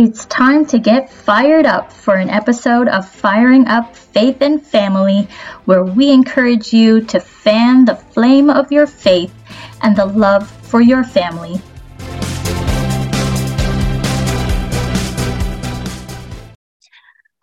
It's 0.00 0.26
time 0.26 0.64
to 0.66 0.78
get 0.78 1.10
fired 1.10 1.66
up 1.66 1.92
for 1.92 2.14
an 2.14 2.30
episode 2.30 2.86
of 2.86 3.08
Firing 3.08 3.66
Up 3.66 3.96
Faith 3.96 4.40
and 4.42 4.64
Family, 4.64 5.26
where 5.64 5.82
we 5.82 6.12
encourage 6.12 6.72
you 6.72 7.00
to 7.06 7.18
fan 7.18 7.84
the 7.84 7.96
flame 7.96 8.48
of 8.48 8.70
your 8.70 8.86
faith 8.86 9.34
and 9.82 9.96
the 9.96 10.06
love 10.06 10.48
for 10.48 10.80
your 10.80 11.02
family. 11.02 11.60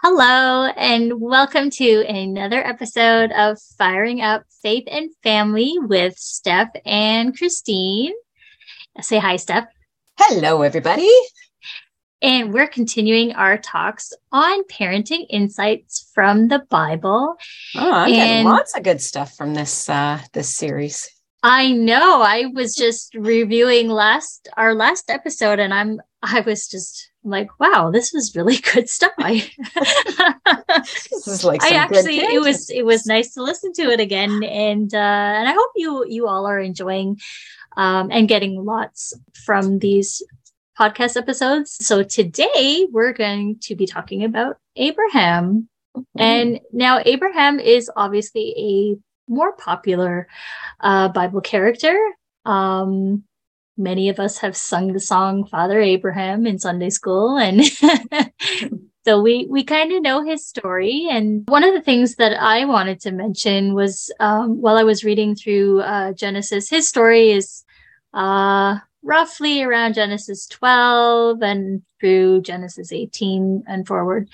Hello, 0.01 0.67
and 0.77 1.19
welcome 1.19 1.69
to 1.71 2.05
another 2.07 2.65
episode 2.65 3.33
of 3.33 3.59
Firing 3.77 4.21
Up 4.21 4.45
Faith 4.61 4.85
and 4.89 5.09
Family 5.23 5.73
with 5.77 6.17
Steph 6.17 6.69
and 6.85 7.37
Christine. 7.37 8.13
Say 9.01 9.17
hi, 9.17 9.35
Steph. 9.35 9.67
Hello, 10.17 10.61
everybody. 10.61 11.11
And 12.21 12.53
we're 12.53 12.67
continuing 12.67 13.33
our 13.33 13.57
talks 13.57 14.13
on 14.31 14.63
parenting 14.65 15.25
insights 15.29 16.09
from 16.13 16.47
the 16.47 16.59
Bible. 16.69 17.35
Oh, 17.75 17.91
I'm 17.91 18.07
and 18.07 18.15
getting 18.15 18.45
lots 18.45 18.75
of 18.75 18.83
good 18.83 19.01
stuff 19.01 19.35
from 19.35 19.53
this 19.53 19.89
uh, 19.89 20.19
this 20.33 20.55
series. 20.55 21.09
I 21.43 21.73
know. 21.73 22.23
I 22.23 22.45
was 22.47 22.75
just 22.75 23.13
reviewing 23.13 23.89
last 23.89 24.49
our 24.57 24.73
last 24.73 25.11
episode, 25.11 25.59
and 25.59 25.73
I'm 25.73 26.01
I 26.23 26.39
was 26.39 26.67
just 26.67 27.11
like, 27.23 27.59
wow, 27.59 27.91
this 27.91 28.11
was 28.13 28.35
really 28.35 28.57
good 28.73 28.89
stuff. 28.89 29.11
I, 29.19 29.47
this 31.13 31.27
is 31.27 31.43
like 31.43 31.61
I 31.61 31.75
actually 31.75 32.17
it 32.17 32.41
was 32.41 32.69
it 32.69 32.83
was 32.83 33.05
nice 33.05 33.33
to 33.33 33.43
listen 33.43 33.73
to 33.73 33.91
it 33.91 33.99
again, 33.99 34.43
and 34.43 34.91
uh, 34.93 34.97
and 34.97 35.47
I 35.47 35.53
hope 35.53 35.71
you 35.75 36.05
you 36.07 36.27
all 36.27 36.47
are 36.47 36.59
enjoying 36.59 37.19
um, 37.77 38.09
and 38.11 38.27
getting 38.27 38.63
lots 38.63 39.13
from 39.45 39.79
these 39.79 40.23
podcast 40.79 41.17
episodes. 41.17 41.77
So 41.85 42.03
today 42.03 42.87
we're 42.91 43.13
going 43.13 43.57
to 43.61 43.75
be 43.75 43.85
talking 43.85 44.23
about 44.23 44.57
Abraham. 44.75 45.69
Mm-hmm. 45.95 46.21
And 46.21 46.59
now 46.73 47.01
Abraham 47.05 47.59
is 47.59 47.89
obviously 47.95 48.53
a 48.57 49.31
more 49.31 49.53
popular 49.53 50.27
uh, 50.81 51.09
Bible 51.09 51.41
character. 51.41 51.97
Um, 52.45 53.23
many 53.77 54.09
of 54.09 54.19
us 54.19 54.37
have 54.39 54.55
sung 54.55 54.93
the 54.93 54.99
song 54.99 55.45
Father 55.45 55.79
Abraham 55.79 56.45
in 56.45 56.59
Sunday 56.59 56.89
school 56.89 57.37
and 57.37 57.61
so 59.05 59.21
we 59.21 59.47
we 59.49 59.63
kind 59.63 59.91
of 59.91 60.01
know 60.01 60.23
his 60.23 60.47
story 60.47 61.07
and 61.11 61.43
one 61.49 61.63
of 61.63 61.73
the 61.73 61.81
things 61.81 62.15
that 62.15 62.41
I 62.41 62.65
wanted 62.65 63.01
to 63.01 63.11
mention 63.11 63.73
was 63.73 64.11
um, 64.19 64.61
while 64.61 64.77
I 64.77 64.83
was 64.83 65.03
reading 65.03 65.35
through 65.35 65.81
uh, 65.81 66.13
Genesis 66.13 66.69
his 66.69 66.87
story 66.87 67.31
is 67.31 67.65
uh, 68.13 68.77
roughly 69.05 69.61
around 69.61 69.93
Genesis 69.93 70.47
12 70.47 71.41
and 71.43 71.83
through 71.99 72.41
Genesis 72.41 72.91
18 72.91 73.63
and 73.67 73.87
forward. 73.87 74.29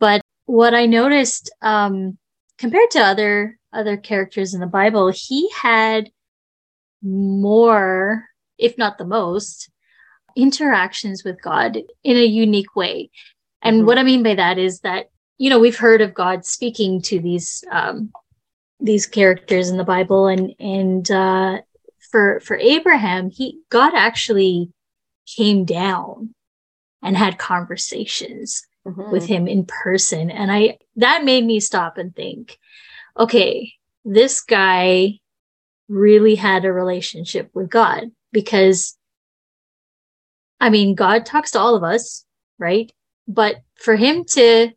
But 0.00 0.20
what 0.46 0.74
I 0.74 0.86
noticed, 0.86 1.50
um, 1.62 2.18
compared 2.58 2.90
to 2.90 3.00
other, 3.00 3.58
other 3.72 3.96
characters 3.96 4.52
in 4.52 4.60
the 4.60 4.66
Bible, 4.66 5.12
he 5.14 5.48
had 5.50 6.10
more, 7.02 8.26
if 8.58 8.76
not 8.76 8.98
the 8.98 9.06
most, 9.06 9.70
interactions 10.36 11.24
with 11.24 11.40
God 11.40 11.78
in 12.02 12.16
a 12.16 12.24
unique 12.24 12.74
way. 12.74 13.10
And 13.62 13.78
mm-hmm. 13.78 13.86
what 13.86 13.98
I 13.98 14.02
mean 14.02 14.24
by 14.24 14.34
that 14.34 14.58
is 14.58 14.80
that, 14.80 15.06
you 15.38 15.50
know, 15.50 15.60
we've 15.60 15.78
heard 15.78 16.00
of 16.00 16.14
God 16.14 16.44
speaking 16.44 17.00
to 17.02 17.20
these, 17.20 17.62
um, 17.70 18.10
these 18.80 19.06
characters 19.06 19.70
in 19.70 19.76
the 19.76 19.84
Bible 19.84 20.26
and, 20.26 20.52
and, 20.58 21.10
uh, 21.10 21.60
for 22.10 22.40
for 22.40 22.56
Abraham, 22.56 23.30
he 23.30 23.60
God 23.70 23.94
actually 23.94 24.72
came 25.26 25.64
down 25.64 26.34
and 27.02 27.16
had 27.16 27.38
conversations 27.38 28.66
mm-hmm. 28.86 29.10
with 29.10 29.26
him 29.26 29.46
in 29.46 29.64
person. 29.66 30.30
And 30.30 30.50
I 30.50 30.78
that 30.96 31.24
made 31.24 31.44
me 31.44 31.60
stop 31.60 31.98
and 31.98 32.14
think, 32.14 32.58
okay, 33.18 33.72
this 34.04 34.40
guy 34.40 35.20
really 35.88 36.34
had 36.34 36.64
a 36.64 36.72
relationship 36.72 37.50
with 37.54 37.70
God 37.70 38.10
because 38.32 38.96
I 40.60 40.70
mean, 40.70 40.94
God 40.94 41.24
talks 41.24 41.52
to 41.52 41.58
all 41.58 41.74
of 41.74 41.82
us, 41.82 42.24
right? 42.58 42.92
But 43.26 43.56
for 43.76 43.96
him 43.96 44.24
to 44.32 44.70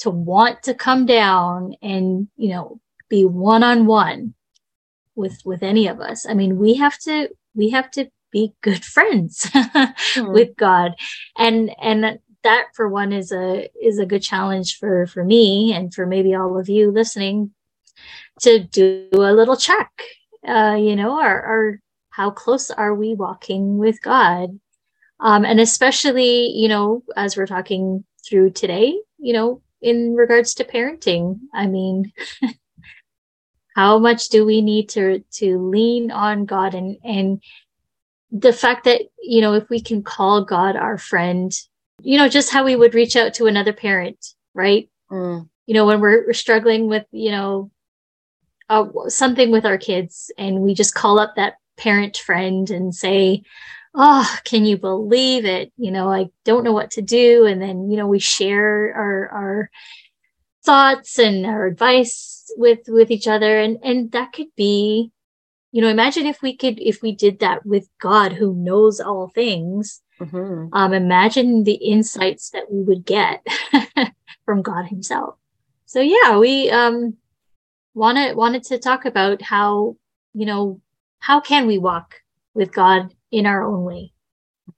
to 0.00 0.10
want 0.10 0.62
to 0.64 0.74
come 0.74 1.06
down 1.06 1.74
and, 1.82 2.28
you 2.36 2.50
know, 2.50 2.80
be 3.08 3.24
one 3.24 3.62
on 3.62 3.86
one 3.86 4.34
with 5.16 5.40
with 5.44 5.62
any 5.62 5.86
of 5.86 6.00
us. 6.00 6.26
I 6.28 6.34
mean 6.34 6.58
we 6.58 6.74
have 6.74 6.98
to 7.00 7.28
we 7.54 7.70
have 7.70 7.90
to 7.92 8.08
be 8.30 8.54
good 8.62 8.84
friends 8.84 9.40
mm. 9.52 10.32
with 10.32 10.56
god. 10.56 10.94
And 11.36 11.74
and 11.80 12.18
that 12.42 12.66
for 12.74 12.88
one 12.88 13.12
is 13.12 13.32
a 13.32 13.68
is 13.82 13.98
a 13.98 14.06
good 14.06 14.22
challenge 14.22 14.78
for 14.78 15.06
for 15.06 15.24
me 15.24 15.72
and 15.72 15.92
for 15.92 16.06
maybe 16.06 16.34
all 16.34 16.58
of 16.58 16.68
you 16.68 16.90
listening 16.90 17.52
to 18.40 18.60
do 18.60 19.08
a 19.12 19.32
little 19.32 19.56
check. 19.56 19.90
Uh 20.46 20.76
you 20.78 20.94
know 20.94 21.18
our, 21.20 21.42
our 21.42 21.80
how 22.10 22.30
close 22.30 22.70
are 22.70 22.94
we 22.94 23.14
walking 23.14 23.78
with 23.78 24.00
god? 24.02 24.58
Um 25.18 25.44
and 25.44 25.60
especially 25.60 26.48
you 26.48 26.68
know 26.68 27.02
as 27.16 27.36
we're 27.36 27.46
talking 27.46 28.04
through 28.28 28.50
today 28.50 28.98
you 29.18 29.32
know 29.32 29.62
in 29.80 30.14
regards 30.14 30.54
to 30.54 30.64
parenting 30.64 31.38
i 31.54 31.66
mean 31.66 32.12
how 33.76 33.98
much 33.98 34.30
do 34.30 34.46
we 34.46 34.62
need 34.62 34.88
to 34.88 35.22
to 35.32 35.58
lean 35.58 36.10
on 36.10 36.46
god? 36.46 36.74
And 36.74 36.96
and 37.04 37.42
the 38.32 38.52
fact 38.52 38.84
that 38.84 39.02
you 39.22 39.42
know 39.42 39.52
if 39.52 39.68
we 39.68 39.80
can 39.80 40.02
call 40.02 40.44
god 40.44 40.74
our 40.74 40.98
friend 40.98 41.52
you 42.02 42.18
know 42.18 42.28
just 42.28 42.50
how 42.50 42.64
we 42.64 42.74
would 42.74 42.94
reach 42.94 43.14
out 43.14 43.34
to 43.34 43.46
another 43.46 43.72
parent 43.72 44.34
right? 44.54 44.88
Mm. 45.10 45.48
you 45.66 45.74
know 45.74 45.86
when 45.86 46.00
we're, 46.00 46.26
we're, 46.26 46.32
struggling 46.32 46.88
with 46.88 47.04
you 47.12 47.30
know 47.30 47.70
uh, 48.68 48.86
something 49.06 49.52
with 49.52 49.64
our 49.64 49.78
kids 49.78 50.32
and 50.36 50.60
we 50.60 50.74
just 50.74 50.94
call 50.94 51.20
up 51.20 51.36
that 51.36 51.54
parent 51.76 52.16
friend 52.16 52.70
and 52.70 52.92
say 52.92 53.42
oh 53.94 54.36
can 54.44 54.64
you 54.64 54.76
believe 54.78 55.44
it? 55.44 55.70
You 55.76 55.90
know 55.90 56.10
i 56.10 56.30
don't 56.44 56.64
know 56.64 56.72
what 56.72 56.92
to 56.92 57.02
do. 57.02 57.44
And 57.44 57.60
then 57.60 57.90
you 57.90 57.96
know 57.98 58.08
we 58.08 58.18
share 58.18 58.92
our 58.94 59.28
our 59.28 59.70
thoughts 60.66 61.18
and 61.18 61.46
our 61.46 61.64
advice 61.66 62.50
with 62.56 62.80
with 62.88 63.10
each 63.10 63.28
other 63.28 63.58
and 63.58 63.78
and 63.82 64.10
that 64.12 64.32
could 64.32 64.52
be 64.56 65.12
you 65.70 65.80
know 65.80 65.88
imagine 65.88 66.26
if 66.26 66.42
we 66.42 66.56
could 66.56 66.78
if 66.80 67.02
we 67.02 67.12
did 67.12 67.38
that 67.38 67.64
with 67.64 67.88
god 68.00 68.32
who 68.32 68.52
knows 68.54 69.00
all 69.00 69.28
things 69.28 70.02
mm-hmm. 70.20 70.66
um 70.72 70.92
imagine 70.92 71.62
the 71.62 71.74
insights 71.74 72.50
that 72.50 72.70
we 72.70 72.82
would 72.82 73.04
get 73.04 73.46
from 74.44 74.60
god 74.60 74.86
himself 74.86 75.36
so 75.84 76.00
yeah 76.00 76.36
we 76.36 76.68
um 76.70 77.16
wanted 77.94 78.36
wanted 78.36 78.64
to 78.64 78.78
talk 78.78 79.04
about 79.04 79.40
how 79.40 79.96
you 80.34 80.46
know 80.46 80.80
how 81.20 81.40
can 81.40 81.66
we 81.66 81.78
walk 81.78 82.16
with 82.54 82.72
god 82.72 83.14
in 83.30 83.46
our 83.46 83.64
own 83.64 83.84
way 83.84 84.12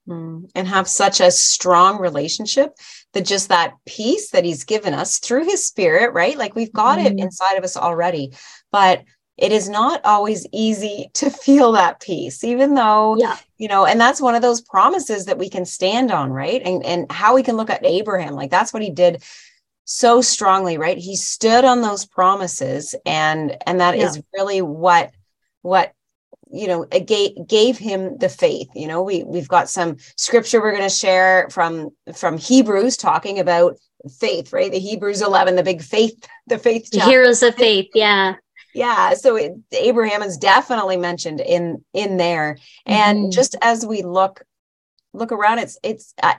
mm-hmm. 0.06 0.44
and 0.54 0.68
have 0.68 0.86
such 0.86 1.20
a 1.20 1.30
strong 1.30 1.98
relationship 1.98 2.76
that 3.14 3.24
just 3.24 3.48
that 3.48 3.74
peace 3.86 4.30
that 4.30 4.44
he's 4.44 4.64
given 4.64 4.94
us 4.94 5.18
through 5.18 5.44
his 5.44 5.66
spirit, 5.66 6.12
right? 6.12 6.36
Like 6.36 6.54
we've 6.54 6.72
got 6.72 6.98
mm-hmm. 6.98 7.18
it 7.18 7.22
inside 7.22 7.56
of 7.56 7.64
us 7.64 7.76
already, 7.76 8.32
but 8.70 9.02
it 9.36 9.52
is 9.52 9.68
not 9.68 10.04
always 10.04 10.46
easy 10.52 11.10
to 11.14 11.30
feel 11.44 11.72
that 11.72 12.00
peace, 12.00 12.44
even 12.44 12.74
though, 12.74 13.16
yeah. 13.18 13.36
you 13.56 13.68
know, 13.68 13.86
and 13.86 14.00
that's 14.00 14.20
one 14.20 14.34
of 14.34 14.42
those 14.42 14.60
promises 14.60 15.26
that 15.26 15.38
we 15.38 15.48
can 15.48 15.64
stand 15.64 16.10
on, 16.10 16.30
right? 16.30 16.60
And 16.64 16.84
and 16.84 17.10
how 17.10 17.34
we 17.34 17.42
can 17.42 17.56
look 17.56 17.70
at 17.70 17.86
Abraham, 17.86 18.34
like 18.34 18.50
that's 18.50 18.72
what 18.72 18.82
he 18.82 18.90
did 18.90 19.22
so 19.84 20.20
strongly, 20.20 20.76
right? 20.76 20.98
He 20.98 21.16
stood 21.16 21.64
on 21.64 21.80
those 21.80 22.04
promises, 22.04 22.94
and 23.06 23.56
and 23.66 23.80
that 23.80 23.96
yeah. 23.96 24.06
is 24.06 24.22
really 24.34 24.60
what 24.60 25.12
what 25.62 25.92
you 26.52 26.66
know 26.66 26.84
gave, 26.84 27.46
gave 27.46 27.78
him 27.78 28.16
the 28.18 28.28
faith 28.28 28.68
you 28.74 28.86
know 28.86 29.02
we 29.02 29.24
we've 29.24 29.48
got 29.48 29.68
some 29.68 29.96
scripture 30.16 30.60
we're 30.60 30.72
going 30.72 30.82
to 30.82 30.88
share 30.88 31.48
from 31.50 31.90
from 32.14 32.38
hebrews 32.38 32.96
talking 32.96 33.38
about 33.38 33.76
faith 34.18 34.52
right? 34.52 34.70
The 34.70 34.78
hebrews 34.78 35.22
11 35.22 35.56
the 35.56 35.62
big 35.62 35.82
faith 35.82 36.14
the 36.46 36.58
faith 36.58 36.90
the 36.90 37.00
heroes 37.00 37.42
of 37.42 37.54
faith 37.54 37.88
yeah. 37.94 38.34
Yeah 38.74 39.14
so 39.14 39.36
it, 39.36 39.52
abraham 39.72 40.22
is 40.22 40.36
definitely 40.36 40.96
mentioned 40.96 41.40
in 41.40 41.84
in 41.94 42.16
there. 42.16 42.58
And 42.86 43.18
mm-hmm. 43.18 43.30
just 43.30 43.56
as 43.62 43.84
we 43.84 44.02
look 44.02 44.42
look 45.18 45.32
around 45.32 45.58
it's 45.58 45.78
it's 45.82 46.14
uh, 46.22 46.34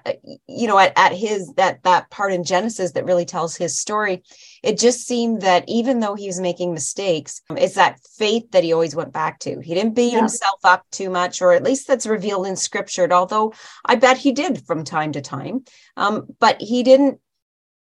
you 0.48 0.68
know 0.68 0.78
at, 0.78 0.94
at 0.96 1.14
his 1.14 1.54
that 1.54 1.84
that 1.84 2.10
part 2.10 2.32
in 2.32 2.44
genesis 2.44 2.92
that 2.94 3.06
really 3.06 3.26
tells 3.26 3.56
his 3.56 3.80
story 3.80 4.24
it 4.64 4.78
just 4.78 5.06
seemed 5.06 5.42
that 5.42 5.64
even 5.68 6.00
though 6.00 6.16
he 6.16 6.28
was 6.28 6.40
making 6.40 6.74
mistakes 6.74 7.42
it's 7.52 7.76
that 7.76 8.00
faith 8.18 8.50
that 8.52 8.64
he 8.64 8.74
always 8.74 8.96
went 8.96 9.14
back 9.14 9.40
to 9.40 9.60
he 9.60 9.74
didn't 9.74 9.96
beat 9.96 10.14
yeah. 10.14 10.20
himself 10.20 10.60
up 10.64 10.86
too 10.92 11.10
much 11.10 11.42
or 11.42 11.54
at 11.54 11.64
least 11.64 11.88
that's 11.88 12.08
revealed 12.08 12.48
in 12.48 12.56
scripture 12.56 13.12
although 13.12 13.54
i 13.86 13.96
bet 13.96 14.18
he 14.18 14.32
did 14.32 14.66
from 14.66 14.84
time 14.84 15.12
to 15.12 15.22
time 15.22 15.64
um, 15.98 16.28
but 16.40 16.60
he 16.62 16.84
didn't 16.84 17.20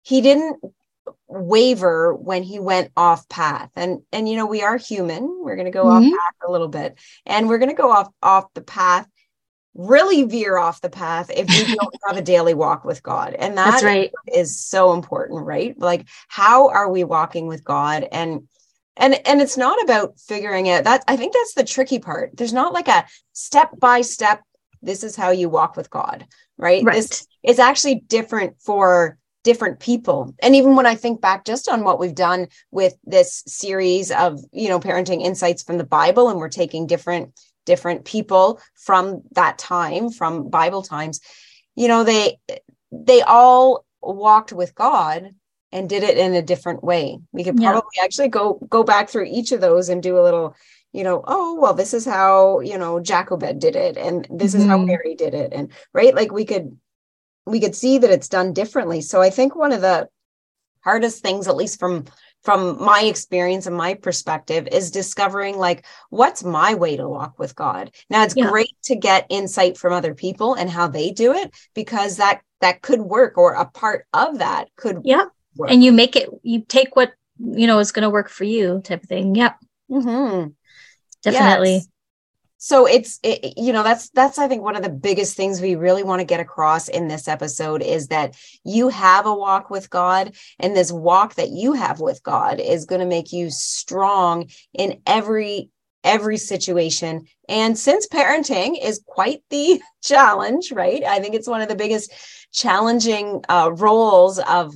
he 0.03 0.21
didn't 0.21 0.57
waver 1.27 2.15
when 2.15 2.43
he 2.43 2.59
went 2.59 2.91
off 2.97 3.29
path 3.29 3.71
and 3.77 4.01
and 4.13 4.29
you 4.29 4.37
know 4.37 4.47
we 4.47 4.63
are 4.63 4.79
human 4.79 5.41
we're 5.43 5.57
going 5.57 5.67
to 5.67 5.71
go 5.71 5.85
mm-hmm. 5.85 6.07
off 6.07 6.19
path 6.19 6.49
a 6.49 6.51
little 6.51 6.69
bit 6.69 6.99
and 7.27 7.49
we're 7.49 7.59
going 7.59 7.69
to 7.69 7.75
go 7.75 7.91
off 7.91 8.09
off 8.23 8.53
the 8.55 8.63
path 8.63 9.07
really 9.79 10.25
veer 10.25 10.59
off 10.59 10.83
the 10.83 10.91
path 10.91 11.31
if 11.31 11.47
we 11.49 11.77
don't 11.77 11.95
have 12.07 12.17
a 12.19 12.23
daily 12.23 12.53
walk 12.53 12.85
with 12.85 13.03
God. 13.03 13.33
And 13.35 13.57
that 13.57 13.71
That's 13.71 13.85
right. 13.85 14.13
is 14.31 14.61
so 14.61 14.93
important, 14.93 15.47
right? 15.47 15.79
Like 15.79 16.07
how 16.27 16.69
are 16.69 16.91
we 16.91 17.05
walking 17.05 17.47
with 17.47 17.65
God 17.65 18.07
and 18.13 18.49
and 18.97 19.15
and 19.27 19.41
it's 19.41 19.57
not 19.57 19.81
about 19.83 20.19
figuring 20.19 20.69
out 20.69 20.85
that 20.85 21.05
I 21.07 21.17
think 21.17 21.33
that's 21.33 21.55
the 21.55 21.65
tricky 21.65 22.01
part. 22.01 22.37
There's 22.37 22.53
not 22.53 22.75
like 22.75 22.89
a 22.89 23.07
step 23.33 23.71
by 23.79 24.03
step 24.03 24.43
this 24.83 25.03
is 25.03 25.17
how 25.17 25.31
you 25.31 25.49
walk 25.49 25.77
with 25.77 25.91
God, 25.91 26.27
right? 26.57 26.85
Right. 26.85 26.95
This 26.97 27.27
is 27.43 27.59
actually 27.59 27.97
different 27.97 28.61
for 28.61 29.19
different 29.45 29.81
people. 29.81 30.35
And 30.41 30.55
even 30.55 30.77
when 30.77 30.87
I 30.87 30.95
think 30.95 31.21
back 31.21 31.45
just 31.45 31.69
on 31.69 31.85
what 31.85 31.99
we've 31.99 32.15
done 32.15 32.49
with 32.71 32.95
this 33.05 33.43
series 33.47 34.11
of, 34.11 34.41
you 34.53 34.69
know, 34.69 34.79
parenting 34.81 35.23
insights 35.23 35.63
from 35.63 35.79
the 35.79 35.85
Bible 35.85 36.29
and 36.29 36.39
we're 36.39 36.49
taking 36.49 36.87
different 36.87 37.33
different 37.73 38.05
people 38.05 38.61
from 38.87 39.23
that 39.41 39.59
time 39.59 40.11
from 40.11 40.49
bible 40.51 40.83
times. 40.83 41.21
You 41.77 41.89
know 41.89 42.03
they 42.05 42.39
they 42.91 43.21
all 43.23 43.85
walked 44.03 44.53
with 44.53 44.75
god 44.75 45.31
and 45.71 45.89
did 45.89 46.03
it 46.03 46.17
in 46.19 46.33
a 46.35 46.49
different 46.53 46.83
way. 46.83 47.19
We 47.37 47.45
could 47.45 47.59
Yeah. 47.61 47.71
probably 47.73 47.99
actually 48.03 48.29
go 48.39 48.45
go 48.77 48.83
back 48.93 49.09
through 49.11 49.27
each 49.39 49.53
of 49.53 49.61
those 49.61 49.91
and 49.91 50.03
do 50.03 50.19
a 50.19 50.25
little 50.27 50.57
you 50.99 51.05
know 51.05 51.23
oh 51.35 51.61
well 51.61 51.75
this 51.75 51.93
is 51.99 52.07
how 52.17 52.61
you 52.71 52.79
know 52.83 52.99
jacobed 53.11 53.59
did 53.67 53.77
it 53.77 53.95
and 54.07 54.27
this 54.41 54.55
is 54.55 54.65
how 54.71 54.79
Mhm. 54.79 54.87
mary 54.93 55.15
did 55.25 55.35
it. 55.35 55.53
And 55.53 55.71
right? 55.93 56.15
Like 56.21 56.33
we 56.33 56.45
could 56.47 56.67
we 57.53 57.61
could 57.61 57.77
see 57.83 57.99
that 57.99 58.15
it's 58.17 58.29
done 58.37 58.53
differently. 58.61 59.01
So 59.11 59.21
i 59.29 59.31
think 59.31 59.55
one 59.55 59.73
of 59.77 59.83
the 59.89 60.09
hardest 60.89 61.23
things 61.23 61.49
at 61.49 61.57
least 61.63 61.79
from 61.79 62.05
from 62.43 62.83
my 62.83 63.03
experience 63.03 63.67
and 63.67 63.77
my 63.77 63.95
perspective 63.95 64.69
is 64.71 64.91
discovering 64.91 65.57
like 65.59 65.85
what's 66.11 66.45
my 66.45 66.75
way 66.75 66.97
to 66.97 67.09
walk 67.09 67.39
with 67.39 67.55
god 67.57 67.91
now 68.11 68.23
it's 68.23 68.35
Yeah. 68.35 68.49
great 68.51 68.77
to 68.85 68.97
get 68.97 69.27
insight 69.29 69.77
from 69.77 69.93
other 69.93 70.15
people 70.15 70.55
and 70.55 70.71
how 70.71 70.87
they 70.89 71.11
do 71.11 71.33
it 71.35 71.55
because 71.75 72.17
that 72.17 72.41
that 72.61 72.83
could 72.83 73.01
work 73.01 73.37
or 73.39 73.53
a 73.55 73.65
part 73.65 74.07
of 74.13 74.39
that 74.39 74.69
could 74.77 75.01
Yeah. 75.05 75.27
work 75.57 75.71
And 75.71 75.83
you 75.83 75.93
make 75.93 76.17
it, 76.17 76.29
you 76.43 76.63
take 76.67 76.97
what, 76.97 77.13
you 77.39 77.67
know, 77.67 77.79
is 77.79 77.93
going 77.93 78.03
to 78.03 78.11
work 78.11 78.29
for 78.29 78.45
you 78.45 78.81
type 78.83 79.03
of 79.03 79.09
thing. 79.09 79.35
Yep. 79.35 79.57
Mhm. 79.91 80.55
Definitely. 81.23 81.75
Yes. 81.75 81.89
So 82.59 82.87
it's 82.87 83.19
it, 83.23 83.55
you 83.57 83.73
know 83.73 83.83
that's 83.83 84.11
that's 84.11 84.39
i 84.39 84.47
think 84.47 84.63
one 84.63 84.77
of 84.77 84.83
the 84.83 84.89
biggest 84.89 85.37
things 85.37 85.61
we 85.61 85.75
really 85.75 86.03
want 86.03 86.21
to 86.21 86.27
get 86.27 86.41
across 86.41 86.89
in 86.89 87.09
this 87.09 87.29
episode 87.29 87.83
is 87.83 88.09
that 88.09 88.37
you 88.65 88.89
have 88.89 89.27
a 89.27 89.35
walk 89.35 89.71
with 89.71 89.89
god 89.89 90.35
and 90.59 90.77
this 90.77 90.93
walk 90.93 91.35
that 91.37 91.51
you 91.51 91.73
have 91.73 92.01
with 92.01 92.23
god 92.23 92.61
is 92.61 92.85
going 92.85 93.01
to 93.01 93.07
make 93.07 93.33
you 93.33 93.51
strong 93.51 94.49
in 94.75 95.01
every 95.07 95.71
every 96.05 96.37
situation. 96.37 97.27
And 97.49 97.77
since 97.77 98.07
parenting 98.07 98.83
is 98.83 99.03
quite 99.05 99.43
the 99.51 99.83
challenge 100.03 100.73
right? 100.73 101.03
I 101.03 101.21
think 101.21 101.35
it's 101.35 101.49
one 101.49 101.61
of 101.61 101.69
the 101.69 101.75
biggest 101.77 102.13
challenging 102.53 103.45
uh, 103.49 103.71
roles 103.75 104.39
of 104.39 104.75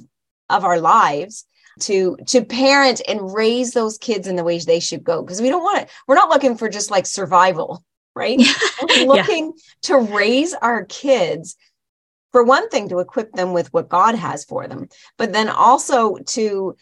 of 0.50 0.64
our 0.64 0.78
lives 0.78 1.46
to 1.80 2.16
to 2.26 2.44
parent 2.44 3.00
and 3.08 3.34
raise 3.34 3.72
those 3.72 3.98
kids 3.98 4.28
in 4.28 4.36
the 4.36 4.44
ways 4.44 4.64
they 4.64 4.80
should 4.80 5.04
go 5.04 5.22
because 5.22 5.40
we 5.40 5.48
don't 5.48 5.62
want 5.62 5.80
it 5.80 5.90
we're 6.06 6.14
not 6.14 6.30
looking 6.30 6.56
for 6.56 6.68
just 6.68 6.90
like 6.90 7.06
survival 7.06 7.82
right 8.14 8.38
we're 8.82 8.96
Yeah. 8.96 9.06
looking 9.06 9.52
to 9.82 9.96
raise 9.96 10.54
our 10.54 10.84
kids 10.84 11.56
for 12.30 12.42
one 12.42 12.68
thing 12.68 12.88
to 12.88 12.98
equip 12.98 13.32
them 13.32 13.52
with 13.52 13.72
what 13.72 13.88
god 13.88 14.14
has 14.14 14.44
for 14.44 14.68
them 14.68 14.88
but 15.18 15.32
then 15.32 15.48
also 15.48 16.16
to 16.16 16.76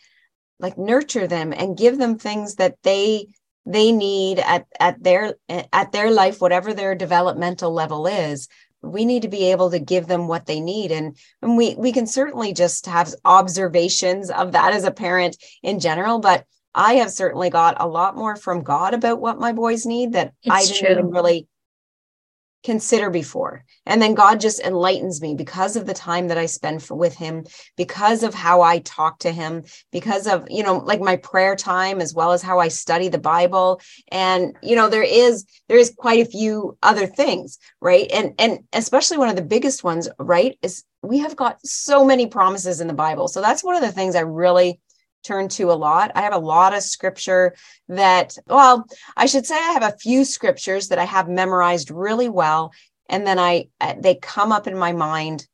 like 0.58 0.76
nurture 0.76 1.26
them 1.26 1.52
and 1.52 1.78
give 1.78 1.98
them 1.98 2.18
things 2.18 2.56
that 2.56 2.76
they 2.82 3.26
they 3.66 3.92
need 3.92 4.38
at 4.38 4.66
at 4.78 5.02
their 5.02 5.34
at 5.48 5.92
their 5.92 6.10
life 6.10 6.40
whatever 6.40 6.74
their 6.74 6.94
developmental 6.94 7.72
level 7.72 8.06
is 8.06 8.48
we 8.82 9.04
need 9.04 9.22
to 9.22 9.28
be 9.28 9.50
able 9.50 9.70
to 9.70 9.78
give 9.78 10.06
them 10.06 10.26
what 10.28 10.46
they 10.46 10.60
need 10.60 10.90
and, 10.92 11.16
and 11.42 11.56
we 11.56 11.74
we 11.76 11.92
can 11.92 12.06
certainly 12.06 12.52
just 12.52 12.86
have 12.86 13.12
observations 13.24 14.30
of 14.30 14.52
that 14.52 14.72
as 14.72 14.84
a 14.84 14.90
parent 14.90 15.36
in 15.62 15.78
general 15.80 16.18
but 16.18 16.44
i 16.74 16.94
have 16.94 17.10
certainly 17.10 17.50
got 17.50 17.76
a 17.80 17.86
lot 17.88 18.16
more 18.16 18.36
from 18.36 18.62
god 18.62 18.94
about 18.94 19.20
what 19.20 19.38
my 19.38 19.52
boys 19.52 19.84
need 19.86 20.12
that 20.12 20.32
i 20.48 20.58
It's 20.60 20.68
didn't 20.68 20.86
true. 20.86 20.90
even 20.98 21.10
really 21.10 21.46
consider 22.62 23.10
before. 23.10 23.64
And 23.86 24.00
then 24.00 24.14
god 24.14 24.40
just 24.40 24.60
enlightens 24.60 25.20
me 25.20 25.34
because 25.34 25.76
of 25.76 25.86
the 25.86 25.94
time 25.94 26.28
that 26.28 26.38
i 26.38 26.46
spend 26.46 26.82
for, 26.82 26.94
with 26.94 27.14
him 27.14 27.44
because 27.76 28.22
of 28.22 28.34
how 28.34 28.62
i 28.62 28.78
talk 28.80 29.18
to 29.20 29.32
him 29.32 29.64
because 29.90 30.26
of 30.26 30.46
you 30.50 30.62
know 30.62 30.78
like 30.78 31.00
my 31.00 31.16
prayer 31.16 31.56
time 31.56 32.00
as 32.00 32.14
well 32.14 32.32
as 32.32 32.42
how 32.42 32.58
i 32.58 32.68
study 32.68 33.08
the 33.08 33.18
bible. 33.18 33.80
And 34.10 34.56
you 34.62 34.76
know 34.76 34.88
there 34.88 35.02
is 35.02 35.44
there 35.68 35.78
is 35.78 35.94
quite 35.96 36.20
a 36.20 36.30
few 36.30 36.76
other 36.82 37.06
things 37.06 37.58
right? 37.80 38.10
And 38.12 38.34
and 38.38 38.60
especially 38.72 39.18
one 39.18 39.28
of 39.28 39.36
the 39.36 39.42
biggest 39.42 39.82
ones 39.84 40.08
right 40.18 40.58
is 40.62 40.84
we 41.02 41.18
have 41.18 41.36
got 41.36 41.64
so 41.66 42.04
many 42.04 42.26
promises 42.26 42.80
in 42.80 42.86
the 42.86 42.94
bible. 42.94 43.28
So 43.28 43.40
that's 43.40 43.64
one 43.64 43.76
of 43.76 43.82
the 43.82 43.92
things 43.92 44.14
i 44.14 44.20
really 44.20 44.80
turn 45.22 45.48
to 45.48 45.70
a 45.70 45.74
lot 45.74 46.10
i 46.14 46.22
have 46.22 46.32
a 46.32 46.38
lot 46.38 46.74
of 46.74 46.82
scripture 46.82 47.54
that 47.88 48.36
well 48.46 48.84
i 49.16 49.26
should 49.26 49.46
say 49.46 49.54
i 49.56 49.72
have 49.72 49.82
a 49.82 49.96
few 49.98 50.24
scriptures 50.24 50.88
that 50.88 50.98
i 50.98 51.04
have 51.04 51.28
memorized 51.28 51.90
really 51.90 52.28
well 52.28 52.72
and 53.08 53.26
then 53.26 53.38
i 53.38 53.66
uh, 53.80 53.94
they 53.98 54.14
come 54.14 54.52
up 54.52 54.66
in 54.66 54.76
my 54.76 54.92
mind 54.92 55.46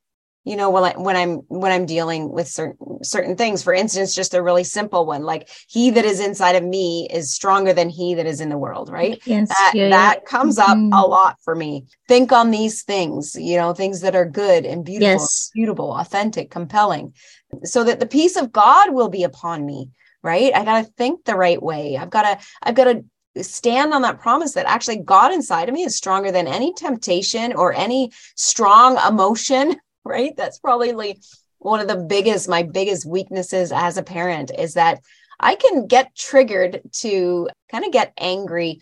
you 0.45 0.57
know 0.57 0.71
when, 0.71 0.85
I, 0.85 0.93
when 0.97 1.17
i'm 1.17 1.37
when 1.49 1.73
i'm 1.73 1.85
dealing 1.87 2.31
with 2.33 2.49
certain 2.49 3.03
certain 3.03 3.37
things 3.37 3.63
for 3.63 3.75
instance 3.75 4.15
just 4.15 4.33
a 4.35 4.43
really 4.43 4.65
simple 4.65 5.05
one 5.05 5.25
like 5.25 5.51
he 5.69 5.91
that 5.91 6.05
is 6.05 6.21
inside 6.21 6.55
of 6.55 6.63
me 6.65 7.09
is 7.13 7.35
stronger 7.35 7.73
than 7.73 7.91
he 7.91 8.15
that 8.15 8.27
is 8.27 8.41
in 8.41 8.49
the 8.49 8.57
world 8.57 8.89
right 8.89 9.21
Yes. 9.27 9.49
that 9.49 9.73
yeah, 9.75 9.89
yeah. 9.89 9.91
that 9.91 10.25
comes 10.25 10.59
up 10.59 10.79
Mhm. 10.79 10.93
a 10.93 11.07
lot 11.07 11.37
for 11.43 11.55
me 11.55 11.87
think 12.09 12.33
on 12.33 12.51
these 12.51 12.85
things 12.85 13.35
you 13.39 13.57
know 13.57 13.75
things 13.75 14.01
that 14.03 14.15
are 14.15 14.25
good 14.25 14.65
and 14.65 14.85
beautiful 14.85 15.21
Yes. 15.21 15.51
beautiful 15.53 15.93
authentic 15.93 16.51
compelling 16.51 17.13
so 17.65 17.85
that 17.85 18.01
the 18.01 18.07
peace 18.07 18.37
of 18.37 18.53
god 18.53 18.93
will 18.93 19.09
be 19.09 19.25
upon 19.25 19.65
me 19.65 19.91
right? 20.23 20.53
I 20.57 20.65
got 20.65 20.85
to 20.85 20.91
think 20.93 21.25
the 21.25 21.37
right 21.37 21.63
way. 21.63 21.97
I've 21.97 22.11
got 22.11 22.23
to 22.23 22.45
i've 22.63 22.75
got 22.75 22.85
to 22.85 23.45
stand 23.45 23.93
on 23.95 24.03
that 24.03 24.19
promise 24.19 24.55
that 24.55 24.67
actually 24.67 24.97
god 24.99 25.33
inside 25.33 25.69
of 25.69 25.75
me 25.75 25.85
is 25.85 25.95
stronger 25.97 26.33
than 26.33 26.49
any 26.49 26.73
temptation 26.75 27.53
or 27.53 27.73
any 27.73 28.11
strong 28.35 28.99
emotion 29.07 29.77
right? 30.05 30.37
That's 30.37 30.59
probably 30.59 30.93
like 30.93 31.19
one 31.59 31.81
of 31.81 31.89
the 31.89 31.97
biggest 31.97 32.49
my 32.49 32.63
biggest 32.65 33.07
weaknesses 33.07 33.73
as 33.73 33.97
a 33.97 34.03
parent 34.03 34.51
is 34.59 34.75
that 34.75 35.01
i 35.41 35.55
can 35.55 35.87
get 35.87 36.15
triggered 36.15 36.81
to 36.93 37.49
kind 37.71 37.85
of 37.85 37.93
get 37.93 38.13
angry 38.19 38.81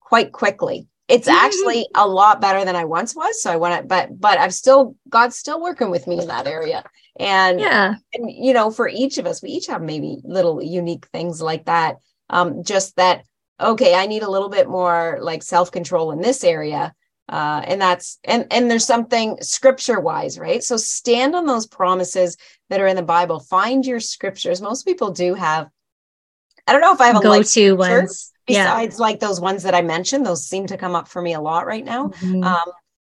quite 0.00 0.32
quickly. 0.32 0.86
It's 1.08 1.28
Mhm. 1.28 1.34
actually 1.44 1.86
a 1.94 2.06
lot 2.06 2.40
better 2.40 2.64
than 2.64 2.76
i 2.76 2.84
once 2.84 3.14
was 3.16 3.42
so 3.42 3.50
i 3.50 3.56
want 3.56 3.80
to 3.80 3.86
but 3.86 4.18
but 4.20 4.38
i've 4.38 4.54
still 4.54 4.96
god's 5.08 5.36
still 5.36 5.60
working 5.60 5.90
with 5.90 6.06
me 6.06 6.20
in 6.20 6.28
that 6.28 6.46
area 6.46 6.82
and 7.18 7.60
Yeah. 7.60 7.94
and 8.12 8.30
you 8.30 8.52
know 8.52 8.70
for 8.70 8.88
each 8.88 9.18
of 9.18 9.26
us 9.26 9.42
we 9.42 9.50
each 9.50 9.66
have 9.68 9.82
maybe 9.82 10.18
little 10.24 10.62
unique 10.62 11.06
things 11.12 11.40
like 11.40 11.64
that 11.66 11.96
um 12.30 12.62
just 12.64 12.96
that 12.96 13.24
okay 13.60 13.94
i 13.94 14.06
need 14.06 14.22
a 14.22 14.30
little 14.30 14.48
bit 14.48 14.68
more 14.68 15.18
like 15.20 15.42
self 15.42 15.70
control 15.70 16.10
in 16.12 16.20
this 16.20 16.42
area 16.44 16.92
uh 17.28 17.62
and 17.64 17.80
that's 17.80 18.18
and 18.24 18.46
and 18.50 18.70
there's 18.70 18.84
something 18.84 19.36
scripture 19.40 20.00
wise 20.00 20.38
right 20.38 20.62
so 20.62 20.76
stand 20.76 21.34
on 21.34 21.46
those 21.46 21.66
promises 21.66 22.36
that 22.68 22.80
are 22.80 22.86
in 22.86 22.96
the 22.96 23.02
bible 23.02 23.40
find 23.40 23.86
your 23.86 24.00
scriptures 24.00 24.60
most 24.60 24.84
people 24.84 25.10
do 25.10 25.34
have 25.34 25.68
i 26.66 26.72
don't 26.72 26.80
know 26.80 26.92
if 26.92 27.00
i 27.00 27.06
have 27.06 27.16
a 27.16 27.20
Go 27.20 27.28
like 27.30 27.46
to 27.46 27.72
ones. 27.76 28.32
Yeah. 28.46 28.64
besides 28.64 28.98
like 28.98 29.20
those 29.20 29.40
ones 29.40 29.62
that 29.62 29.74
i 29.74 29.82
mentioned 29.82 30.26
those 30.26 30.44
seem 30.46 30.66
to 30.66 30.76
come 30.76 30.94
up 30.94 31.08
for 31.08 31.22
me 31.22 31.32
a 31.34 31.40
lot 31.40 31.66
right 31.66 31.84
now 31.84 32.08
Mhm. 32.08 32.44
um, 32.44 32.72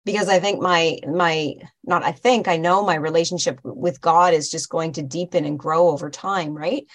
because 0.06 0.28
I 0.28 0.38
think 0.38 0.62
my 0.62 0.98
my 1.06 1.54
not 1.84 2.04
I 2.04 2.12
think 2.12 2.46
I 2.46 2.56
know 2.56 2.84
my 2.84 2.94
relationship 2.94 3.58
with 3.64 4.00
God 4.00 4.32
is 4.32 4.48
just 4.48 4.70
going 4.70 4.92
to 4.92 5.02
deepen 5.02 5.44
and 5.44 5.58
grow 5.58 5.88
over 5.88 6.08
time, 6.08 6.54
right? 6.54 6.86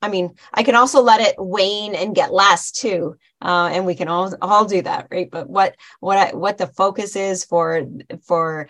I 0.00 0.08
mean, 0.08 0.36
I 0.54 0.62
can 0.62 0.76
also 0.76 1.02
let 1.02 1.20
it 1.20 1.34
wane 1.38 1.96
and 1.96 2.14
get 2.14 2.32
less 2.32 2.70
too, 2.70 3.16
uh, 3.42 3.70
and 3.72 3.84
we 3.84 3.96
can 3.96 4.06
all 4.08 4.32
all 4.40 4.64
do 4.64 4.80
that, 4.80 5.08
right? 5.10 5.28
But 5.30 5.50
what 5.50 5.74
what 5.98 6.16
I, 6.16 6.34
what 6.34 6.56
the 6.56 6.68
focus 6.68 7.16
is 7.16 7.44
for 7.44 7.82
for 8.26 8.68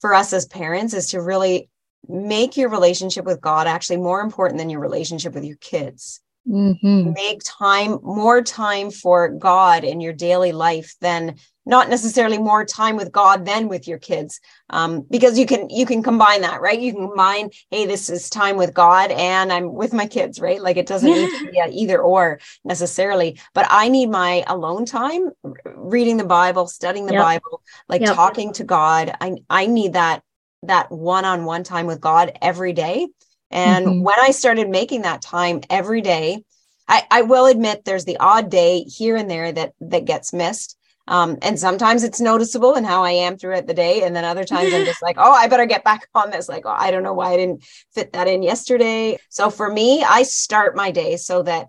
for 0.00 0.14
us 0.14 0.32
as 0.32 0.46
parents 0.46 0.94
is 0.94 1.08
to 1.08 1.20
really 1.20 1.68
make 2.08 2.56
your 2.56 2.70
relationship 2.70 3.26
with 3.26 3.42
God 3.42 3.66
actually 3.66 3.98
more 3.98 4.22
important 4.22 4.58
than 4.58 4.70
your 4.70 4.80
relationship 4.80 5.34
with 5.34 5.44
your 5.44 5.58
kids 5.58 6.20
Mhm. 6.48 7.14
make 7.14 7.42
time 7.44 7.98
more 8.02 8.42
time 8.42 8.90
for 8.90 9.28
god 9.28 9.84
in 9.84 10.00
your 10.00 10.14
daily 10.14 10.52
life 10.52 10.94
than 11.00 11.36
not 11.66 11.88
necessarily 11.88 12.38
more 12.38 12.64
time 12.64 12.96
with 12.96 13.12
god 13.12 13.44
than 13.44 13.68
with 13.68 13.86
your 13.86 13.98
kids 13.98 14.40
um, 14.70 15.02
because 15.10 15.38
you 15.38 15.46
can 15.46 15.68
you 15.70 15.84
can 15.86 16.02
combine 16.02 16.40
that 16.40 16.60
right 16.60 16.80
you 16.80 16.92
can 16.92 17.06
combine 17.08 17.50
hey 17.70 17.86
this 17.86 18.08
is 18.10 18.30
time 18.30 18.56
with 18.56 18.72
god 18.74 19.10
and 19.10 19.52
i'm 19.52 19.72
with 19.72 19.92
my 19.92 20.06
kids 20.06 20.40
right 20.40 20.60
like 20.62 20.76
it 20.76 20.86
doesn't 20.86 21.12
need 21.12 21.30
to 21.30 21.40
be 21.50 21.60
either 21.72 22.00
or 22.00 22.40
necessarily 22.64 23.38
but 23.54 23.66
i 23.70 23.88
need 23.88 24.08
my 24.10 24.44
alone 24.46 24.84
time 24.84 25.30
reading 25.76 26.16
the 26.16 26.24
bible 26.24 26.66
studying 26.66 27.06
the 27.06 27.12
Yep. 27.12 27.24
bible 27.24 27.62
like 27.88 28.02
Yep. 28.02 28.14
talking 28.14 28.52
to 28.52 28.64
god 28.64 29.14
i 29.20 29.34
i 29.48 29.66
need 29.66 29.92
that 29.94 30.22
that 30.62 30.90
one-on-one 30.90 31.62
time 31.64 31.86
with 31.86 32.00
god 32.00 32.36
every 32.42 32.72
day 32.72 33.06
and 33.50 33.86
Mhm. 33.86 34.04
when 34.04 34.18
I 34.18 34.30
started 34.30 34.68
making 34.68 35.02
that 35.02 35.22
time 35.22 35.60
every 35.68 36.02
day, 36.02 36.44
I, 36.86 37.04
I 37.10 37.22
will 37.22 37.46
admit 37.46 37.84
there's 37.84 38.04
the 38.04 38.18
odd 38.18 38.48
day 38.50 38.82
here 38.82 39.16
and 39.16 39.28
there 39.30 39.50
that 39.52 39.72
that 39.80 40.04
gets 40.04 40.32
missed. 40.32 40.76
Um, 41.08 41.38
and 41.42 41.58
sometimes 41.58 42.04
it's 42.04 42.20
noticeable 42.20 42.74
in 42.76 42.84
how 42.84 43.02
I 43.02 43.10
am 43.10 43.36
throughout 43.36 43.66
the 43.66 43.74
day. 43.74 44.02
And 44.02 44.14
then 44.14 44.24
other 44.24 44.44
times 44.44 44.72
I'm 44.72 44.84
just 44.86 45.02
like, 45.02 45.16
oh, 45.18 45.32
I 45.32 45.48
better 45.48 45.66
get 45.66 45.84
back 45.84 46.06
on 46.14 46.30
this. 46.30 46.48
Like, 46.48 46.64
oh, 46.66 46.74
I 46.76 46.90
don't 46.90 47.02
know 47.02 47.14
why 47.14 47.32
I 47.32 47.36
didn't 47.36 47.64
fit 47.92 48.12
that 48.12 48.28
in 48.28 48.42
yesterday. 48.42 49.18
So 49.28 49.50
for 49.50 49.70
me, 49.70 50.04
I 50.04 50.22
start 50.22 50.76
my 50.76 50.90
day 50.90 51.16
so 51.16 51.42
that 51.42 51.68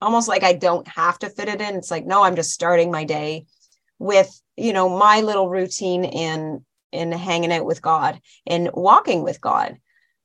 almost 0.00 0.28
like 0.28 0.44
I 0.44 0.52
don't 0.52 0.86
have 0.88 1.18
to 1.20 1.30
fit 1.30 1.48
it 1.48 1.60
in. 1.60 1.74
It's 1.76 1.90
like, 1.90 2.06
no, 2.06 2.22
I'm 2.22 2.36
just 2.36 2.52
starting 2.52 2.90
my 2.90 3.04
day 3.04 3.46
with, 3.98 4.40
you 4.56 4.72
know, 4.72 4.88
my 4.88 5.20
little 5.20 5.48
routine 5.48 6.04
in 6.04 6.64
in 6.90 7.12
hanging 7.12 7.52
out 7.52 7.66
with 7.66 7.82
God 7.82 8.18
and 8.46 8.70
walking 8.72 9.22
with 9.22 9.40
God. 9.40 9.76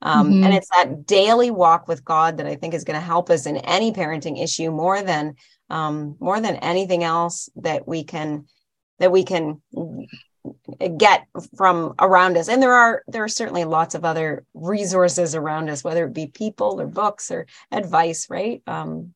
Um, 0.01 0.31
mm-hmm. 0.31 0.43
And 0.43 0.53
it's 0.53 0.69
that 0.69 1.05
daily 1.05 1.49
walk 1.51 1.87
with 1.87 2.05
God 2.05 2.37
that 2.37 2.45
I 2.45 2.55
think 2.55 2.73
is 2.73 2.83
going 2.83 2.99
to 2.99 3.05
help 3.05 3.29
us 3.29 3.45
in 3.45 3.57
any 3.57 3.91
parenting 3.91 4.41
issue 4.41 4.69
more 4.69 5.01
than 5.01 5.35
um, 5.69 6.15
more 6.19 6.39
than 6.39 6.55
anything 6.57 7.03
else 7.03 7.49
that 7.55 7.87
we 7.87 8.03
can 8.03 8.45
that 8.99 9.11
we 9.11 9.23
can 9.23 9.61
get 10.97 11.25
from 11.55 11.93
around 11.99 12.37
us 12.37 12.49
and 12.49 12.61
there 12.61 12.73
are 12.73 13.03
there 13.07 13.23
are 13.23 13.29
certainly 13.29 13.63
lots 13.63 13.95
of 13.95 14.03
other 14.03 14.45
resources 14.53 15.35
around 15.35 15.69
us 15.69 15.83
whether 15.83 16.05
it 16.05 16.13
be 16.13 16.27
people 16.27 16.81
or 16.81 16.87
books 16.87 17.31
or 17.31 17.45
advice 17.71 18.29
right 18.29 18.61
um, 18.67 19.13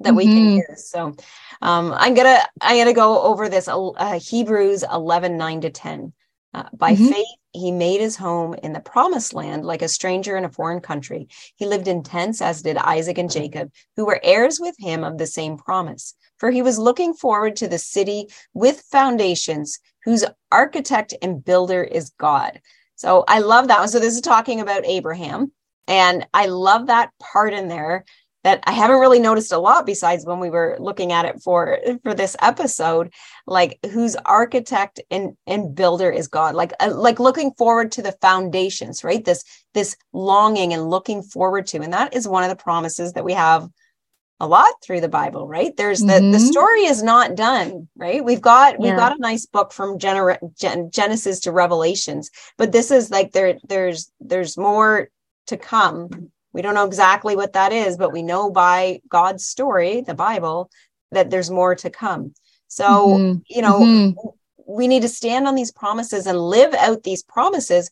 that 0.00 0.10
mm-hmm. 0.10 0.16
we 0.16 0.24
can 0.24 0.46
mm-hmm. 0.46 0.72
use 0.72 0.90
so 0.90 1.14
um, 1.62 1.94
i'm 1.96 2.12
gonna 2.12 2.38
i'm 2.60 2.76
gonna 2.76 2.92
go 2.92 3.22
over 3.22 3.48
this 3.48 3.66
uh, 3.66 4.20
hebrews 4.20 4.84
11 4.92 5.38
9 5.38 5.60
to 5.62 5.70
10 5.70 6.12
uh, 6.54 6.64
by 6.74 6.94
mm-hmm. 6.94 7.08
faith, 7.08 7.26
he 7.52 7.70
made 7.70 8.00
his 8.00 8.16
home 8.16 8.54
in 8.54 8.72
the 8.72 8.80
promised 8.80 9.34
land 9.34 9.64
like 9.64 9.82
a 9.82 9.88
stranger 9.88 10.36
in 10.36 10.44
a 10.44 10.50
foreign 10.50 10.80
country. 10.80 11.28
He 11.56 11.66
lived 11.66 11.86
in 11.86 12.02
tents, 12.02 12.40
as 12.40 12.62
did 12.62 12.76
Isaac 12.76 13.18
and 13.18 13.30
Jacob, 13.30 13.70
who 13.96 14.06
were 14.06 14.20
heirs 14.22 14.58
with 14.58 14.74
him 14.78 15.04
of 15.04 15.18
the 15.18 15.26
same 15.26 15.56
promise. 15.56 16.14
For 16.38 16.50
he 16.50 16.62
was 16.62 16.78
looking 16.78 17.14
forward 17.14 17.56
to 17.56 17.68
the 17.68 17.78
city 17.78 18.28
with 18.54 18.84
foundations, 18.90 19.78
whose 20.04 20.24
architect 20.50 21.14
and 21.22 21.44
builder 21.44 21.84
is 21.84 22.10
God. 22.18 22.60
So 22.96 23.24
I 23.28 23.40
love 23.40 23.68
that 23.68 23.80
one. 23.80 23.88
So 23.88 24.00
this 24.00 24.14
is 24.14 24.20
talking 24.20 24.60
about 24.60 24.86
Abraham. 24.86 25.52
And 25.88 26.26
I 26.32 26.46
love 26.46 26.86
that 26.86 27.10
part 27.20 27.52
in 27.52 27.68
there 27.68 28.04
that 28.44 28.62
I 28.64 28.72
haven't 28.72 28.98
really 28.98 29.20
noticed 29.20 29.52
a 29.52 29.58
lot 29.58 29.86
besides 29.86 30.26
when 30.26 30.40
we 30.40 30.50
were 30.50 30.76
looking 30.80 31.12
at 31.12 31.24
it 31.24 31.40
for 31.42 31.78
for 32.02 32.14
this 32.14 32.36
episode 32.40 33.12
like 33.46 33.78
whose 33.90 34.16
architect 34.16 35.00
and 35.10 35.36
and 35.46 35.74
builder 35.74 36.10
is 36.10 36.28
God 36.28 36.54
like 36.54 36.72
uh, 36.80 36.92
like 36.94 37.20
looking 37.20 37.52
forward 37.52 37.92
to 37.92 38.02
the 38.02 38.12
foundations 38.20 39.04
right 39.04 39.24
this 39.24 39.44
this 39.74 39.96
longing 40.12 40.72
and 40.72 40.88
looking 40.88 41.22
forward 41.22 41.66
to 41.68 41.80
and 41.80 41.92
that 41.92 42.14
is 42.14 42.28
one 42.28 42.42
of 42.44 42.50
the 42.50 42.62
promises 42.62 43.12
that 43.12 43.24
we 43.24 43.32
have 43.32 43.68
a 44.40 44.46
lot 44.46 44.72
through 44.82 45.00
the 45.00 45.08
bible 45.08 45.46
right 45.46 45.76
there's 45.76 46.00
the 46.00 46.14
mm-hmm. 46.14 46.32
the 46.32 46.40
story 46.40 46.80
is 46.80 47.00
not 47.00 47.36
done 47.36 47.88
right 47.94 48.24
we've 48.24 48.40
got 48.40 48.72
yeah. 48.72 48.78
we've 48.80 48.96
got 48.96 49.16
a 49.16 49.20
nice 49.20 49.46
book 49.46 49.72
from 49.72 49.98
Gener- 49.98 50.38
Gen- 50.58 50.90
genesis 50.90 51.38
to 51.40 51.52
revelations 51.52 52.28
but 52.58 52.72
this 52.72 52.90
is 52.90 53.08
like 53.08 53.30
there 53.30 53.58
there's 53.68 54.10
there's 54.20 54.58
more 54.58 55.08
to 55.46 55.56
come 55.56 56.32
we 56.52 56.62
don't 56.62 56.74
know 56.74 56.86
exactly 56.86 57.36
what 57.36 57.54
that 57.54 57.72
is, 57.72 57.96
but 57.96 58.12
we 58.12 58.22
know 58.22 58.50
by 58.50 59.00
God's 59.08 59.46
story, 59.46 60.02
the 60.02 60.14
Bible, 60.14 60.70
that 61.10 61.30
there's 61.30 61.50
more 61.50 61.74
to 61.76 61.90
come. 61.90 62.34
So, 62.68 62.84
mm-hmm. 62.84 63.38
you 63.48 63.62
know, 63.62 63.80
mm-hmm. 63.80 64.28
we 64.66 64.88
need 64.88 65.02
to 65.02 65.08
stand 65.08 65.46
on 65.46 65.54
these 65.54 65.72
promises 65.72 66.26
and 66.26 66.38
live 66.38 66.74
out 66.74 67.02
these 67.02 67.22
promises, 67.22 67.90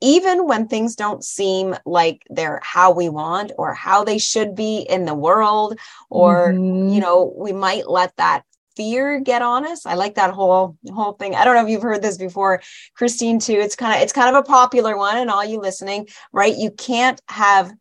even 0.00 0.46
when 0.46 0.68
things 0.68 0.94
don't 0.94 1.24
seem 1.24 1.74
like 1.84 2.22
they're 2.30 2.60
how 2.62 2.92
we 2.92 3.08
want 3.08 3.50
or 3.58 3.74
how 3.74 4.04
they 4.04 4.18
should 4.18 4.54
be 4.54 4.78
in 4.78 5.04
the 5.04 5.14
world, 5.14 5.76
or, 6.10 6.52
mm-hmm. 6.52 6.88
you 6.90 7.00
know, 7.00 7.32
we 7.36 7.52
might 7.52 7.88
let 7.88 8.14
that 8.16 8.42
fear 8.78 9.18
get 9.18 9.42
on 9.42 9.66
us. 9.66 9.84
I 9.84 9.94
like 9.94 10.14
that 10.14 10.32
whole 10.32 10.78
whole 10.94 11.12
thing. 11.14 11.34
I 11.34 11.44
don't 11.44 11.56
know 11.56 11.64
if 11.64 11.68
you've 11.68 11.82
heard 11.82 12.00
this 12.00 12.16
before, 12.16 12.62
Christine 12.94 13.40
too. 13.40 13.58
It's 13.58 13.74
kind 13.74 13.96
of 13.96 14.02
it's 14.02 14.12
kind 14.12 14.34
of 14.34 14.40
a 14.40 14.46
popular 14.46 14.96
one 14.96 15.18
and 15.18 15.28
all 15.28 15.44
you 15.44 15.60
listening, 15.60 16.06
right? 16.32 16.56
You 16.56 16.70
can't 16.70 17.20
have 17.28 17.72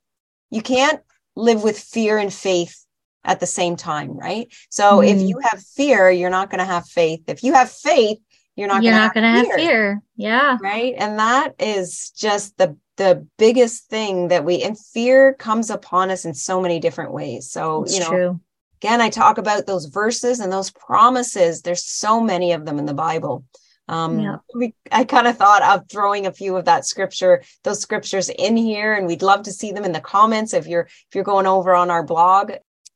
you 0.50 0.64
can't 0.64 1.00
live 1.36 1.64
with 1.64 1.78
fear 1.78 2.18
and 2.18 2.34
faith 2.34 2.84
at 3.24 3.40
the 3.40 3.46
same 3.46 3.76
time, 3.76 4.18
right? 4.18 4.52
So 4.70 5.00
mm. 5.00 5.08
if 5.08 5.22
you 5.22 5.40
have 5.44 5.62
fear, 5.62 6.10
you're 6.10 6.32
not 6.32 6.50
going 6.50 6.60
to 6.60 6.66
have 6.66 6.88
faith. 6.88 7.22
If 7.28 7.44
you 7.44 7.54
have 7.54 7.70
faith, 7.70 8.18
you're 8.56 8.68
not 8.68 8.82
you're 8.82 8.94
gonna 8.94 9.04
not 9.04 9.14
going 9.14 9.24
to 9.24 9.30
have 9.30 9.56
fear. 9.56 10.02
Yeah. 10.16 10.58
Right? 10.60 10.96
And 10.98 11.20
that 11.20 11.54
is 11.60 12.12
just 12.18 12.58
the 12.58 12.76
the 12.96 13.28
biggest 13.38 13.86
thing 13.90 14.30
that 14.30 14.44
we 14.44 14.64
and 14.64 14.76
fear 14.80 15.36
comes 15.36 15.70
upon 15.70 16.10
us 16.10 16.26
in 16.26 16.34
so 16.34 16.60
many 16.60 16.80
different 16.80 17.14
ways. 17.14 17.52
So, 17.52 17.84
it's 17.84 17.94
you 17.94 18.00
know, 18.00 18.10
true 18.10 18.40
again, 18.82 19.02
I 19.02 19.10
talk 19.10 19.38
about 19.38 19.66
those 19.66 19.86
verses 19.86 20.40
and 20.40 20.52
those 20.52 20.72
promises. 20.72 21.62
There's 21.62 21.86
so 21.86 22.22
many 22.22 22.52
of 22.54 22.66
them 22.66 22.80
in 22.80 22.86
the 22.86 22.94
Bible. 22.94 23.44
Um, 23.90 24.20
yeah. 24.20 24.38
we, 24.54 24.76
I 24.92 25.06
kind 25.06 25.28
of 25.28 25.38
thought 25.38 25.64
of 25.64 25.90
throwing 25.90 26.26
a 26.26 26.34
few 26.34 26.58
of 26.58 26.66
that 26.66 26.86
scripture, 26.86 27.42
those 27.64 27.80
scriptures 27.80 28.30
in 28.30 28.58
here, 28.58 28.94
and 28.94 29.08
we'd 29.08 29.22
love 29.22 29.44
to 29.44 29.52
see 29.52 29.72
them 29.72 29.86
in 29.86 29.94
the 29.94 30.02
comments. 30.02 30.54
If 30.54 30.68
you're 30.68 30.82
if 30.82 31.16
you're 31.16 31.24
going 31.24 31.48
over 31.48 31.74
on 31.74 31.90
our 31.90 32.04
blog, 32.04 32.52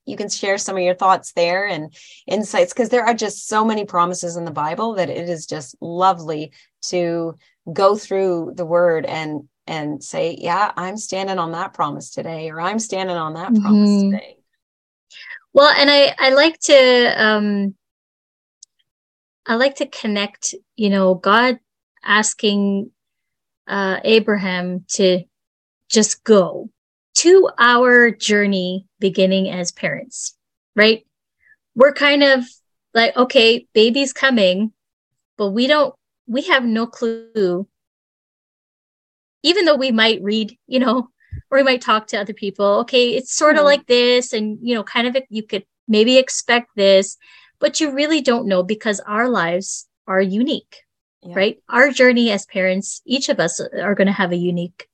you 0.05 0.17
can 0.17 0.27
share 0.27 0.57
some 0.57 0.75
of 0.75 0.83
your 0.83 0.95
thoughts 0.95 1.31
there 1.31 1.65
and 1.65 1.93
insights 2.27 2.73
because 2.73 2.89
there 2.89 3.05
are 3.05 3.13
just 3.13 3.47
so 3.47 3.63
many 3.63 3.85
promises 3.85 4.35
in 4.35 4.43
the 4.43 4.51
Bible 4.51 4.95
that 4.95 5.09
it 5.09 5.29
is 5.29 5.45
just 5.45 5.75
lovely 5.79 6.51
to 6.87 7.35
go 7.71 7.95
through 7.95 8.53
the 8.55 8.65
Word 8.65 9.05
and 9.05 9.47
and 9.67 10.03
say, 10.03 10.35
yeah, 10.39 10.71
I'm 10.75 10.97
standing 10.97 11.39
on 11.39 11.53
that 11.53 11.73
promise 11.73 12.09
today, 12.09 12.49
or 12.49 12.59
I'm 12.59 12.79
standing 12.79 13.15
on 13.15 13.35
that 13.35 13.53
mm-hmm. 13.53 13.61
promise 13.61 14.01
today. 14.01 14.37
Well, 15.53 15.73
and 15.77 15.89
I 15.89 16.15
I 16.17 16.29
like 16.33 16.59
to 16.61 17.23
um 17.23 17.75
I 19.45 19.55
like 19.55 19.75
to 19.75 19.85
connect, 19.85 20.55
you 20.75 20.89
know, 20.89 21.15
God 21.15 21.59
asking 22.03 22.91
uh 23.67 23.99
Abraham 24.03 24.85
to 24.89 25.23
just 25.89 26.23
go 26.23 26.69
to 27.15 27.49
our 27.57 28.11
journey 28.11 28.87
beginning 28.99 29.49
as 29.49 29.71
parents, 29.71 30.35
right? 30.75 31.05
We're 31.75 31.93
kind 31.93 32.23
of 32.23 32.45
like, 32.93 33.15
okay, 33.15 33.67
baby's 33.73 34.13
coming, 34.13 34.71
but 35.37 35.51
we 35.51 35.67
don't 35.67 35.93
we 36.27 36.43
have 36.43 36.63
no 36.63 36.87
clue 36.87 37.67
even 39.43 39.65
though 39.65 39.75
we 39.75 39.91
might 39.91 40.21
read, 40.21 40.55
you 40.67 40.79
know, 40.79 41.09
or 41.49 41.57
we 41.57 41.63
might 41.63 41.81
talk 41.81 42.07
to 42.07 42.19
other 42.19 42.33
people 42.33 42.79
okay 42.79 43.15
it's 43.15 43.33
sort 43.33 43.55
of 43.55 43.59
mm-hmm. 43.59 43.67
like 43.67 43.87
this 43.87 44.33
and 44.33 44.57
you 44.61 44.75
know 44.75 44.83
kind 44.83 45.07
of 45.07 45.15
you 45.29 45.43
could 45.43 45.65
maybe 45.87 46.17
expect 46.17 46.69
this 46.75 47.17
but 47.59 47.79
you 47.79 47.91
really 47.91 48.21
don't 48.21 48.47
know 48.47 48.63
because 48.63 48.99
our 49.01 49.29
lives 49.29 49.87
are 50.07 50.21
unique 50.21 50.83
yeah. 51.23 51.33
right 51.35 51.57
our 51.69 51.91
journey 51.91 52.31
as 52.31 52.45
parents 52.45 53.01
each 53.05 53.29
of 53.29 53.39
us 53.39 53.59
are 53.59 53.95
going 53.95 54.07
to 54.07 54.13
have 54.13 54.31
a 54.31 54.37
unique 54.37 54.87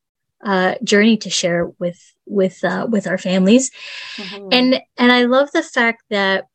uh, 0.45 0.75
journey 0.83 1.17
to 1.17 1.29
share 1.29 1.65
with 1.79 2.13
with 2.25 2.63
uh, 2.63 2.87
with 2.89 3.07
our 3.07 3.17
families 3.17 3.71
mm-hmm. 4.17 4.49
and 4.51 4.81
and 4.97 5.11
i 5.11 5.23
love 5.23 5.51
the 5.51 5.63
fact 5.63 6.03
that 6.09 6.45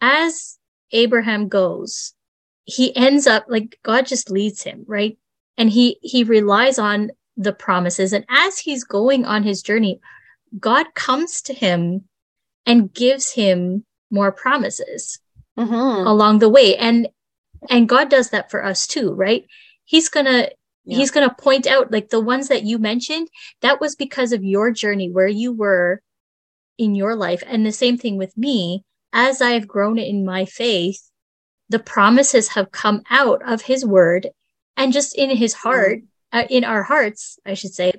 as 0.00 0.58
abraham 0.92 1.48
goes 1.48 2.14
he 2.64 2.94
ends 2.96 3.26
up 3.26 3.44
like 3.48 3.78
god 3.82 4.06
just 4.06 4.30
leads 4.30 4.62
him 4.62 4.84
right 4.86 5.16
and 5.56 5.70
he 5.70 5.98
he 6.02 6.24
relies 6.24 6.78
on 6.78 7.10
the 7.36 7.52
promises. 7.52 8.12
And 8.12 8.24
as 8.28 8.58
he's 8.58 8.84
going 8.84 9.24
on 9.24 9.42
his 9.42 9.62
journey, 9.62 10.00
God 10.58 10.94
comes 10.94 11.42
to 11.42 11.54
him 11.54 12.04
and 12.66 12.92
gives 12.92 13.32
him 13.32 13.84
more 14.10 14.32
promises 14.32 15.18
mm-hmm. 15.58 16.06
along 16.06 16.38
the 16.38 16.48
way. 16.48 16.76
And 16.76 17.08
and 17.68 17.88
God 17.88 18.08
does 18.08 18.30
that 18.30 18.50
for 18.50 18.64
us 18.64 18.86
too, 18.86 19.12
right? 19.12 19.44
He's 19.84 20.08
gonna 20.08 20.48
yeah. 20.84 20.96
he's 20.96 21.10
gonna 21.10 21.34
point 21.38 21.66
out 21.66 21.92
like 21.92 22.08
the 22.08 22.20
ones 22.20 22.48
that 22.48 22.64
you 22.64 22.78
mentioned, 22.78 23.28
that 23.62 23.80
was 23.80 23.94
because 23.96 24.32
of 24.32 24.44
your 24.44 24.70
journey 24.70 25.10
where 25.10 25.28
you 25.28 25.52
were 25.52 26.02
in 26.78 26.94
your 26.94 27.14
life. 27.14 27.42
And 27.46 27.64
the 27.64 27.72
same 27.72 27.98
thing 27.98 28.16
with 28.16 28.36
me, 28.36 28.84
as 29.12 29.42
I've 29.42 29.68
grown 29.68 29.98
in 29.98 30.24
my 30.24 30.44
faith, 30.46 31.10
the 31.68 31.78
promises 31.78 32.48
have 32.48 32.72
come 32.72 33.02
out 33.10 33.42
of 33.46 33.62
his 33.62 33.84
word 33.84 34.28
and 34.76 34.92
just 34.92 35.16
in 35.16 35.30
his 35.30 35.52
heart 35.52 36.00
uh, 36.32 36.44
in 36.48 36.64
our 36.64 36.82
hearts, 36.82 37.38
I 37.44 37.54
should 37.54 37.74
say, 37.74 37.92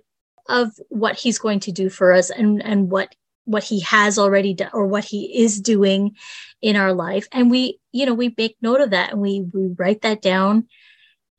of 0.47 0.71
what 0.89 1.15
he's 1.17 1.39
going 1.39 1.59
to 1.61 1.71
do 1.71 1.89
for 1.89 2.13
us 2.13 2.29
and 2.29 2.61
and 2.63 2.89
what 2.89 3.15
what 3.45 3.63
he 3.63 3.79
has 3.81 4.19
already 4.19 4.53
done 4.53 4.69
or 4.73 4.85
what 4.85 5.03
he 5.03 5.41
is 5.43 5.59
doing 5.59 6.15
in 6.61 6.75
our 6.75 6.93
life. 6.93 7.27
And 7.31 7.49
we 7.51 7.79
you 7.91 8.05
know 8.05 8.13
we 8.13 8.33
make 8.37 8.57
note 8.61 8.81
of 8.81 8.91
that 8.91 9.11
and 9.11 9.21
we 9.21 9.41
we 9.53 9.73
write 9.77 10.01
that 10.01 10.21
down. 10.21 10.67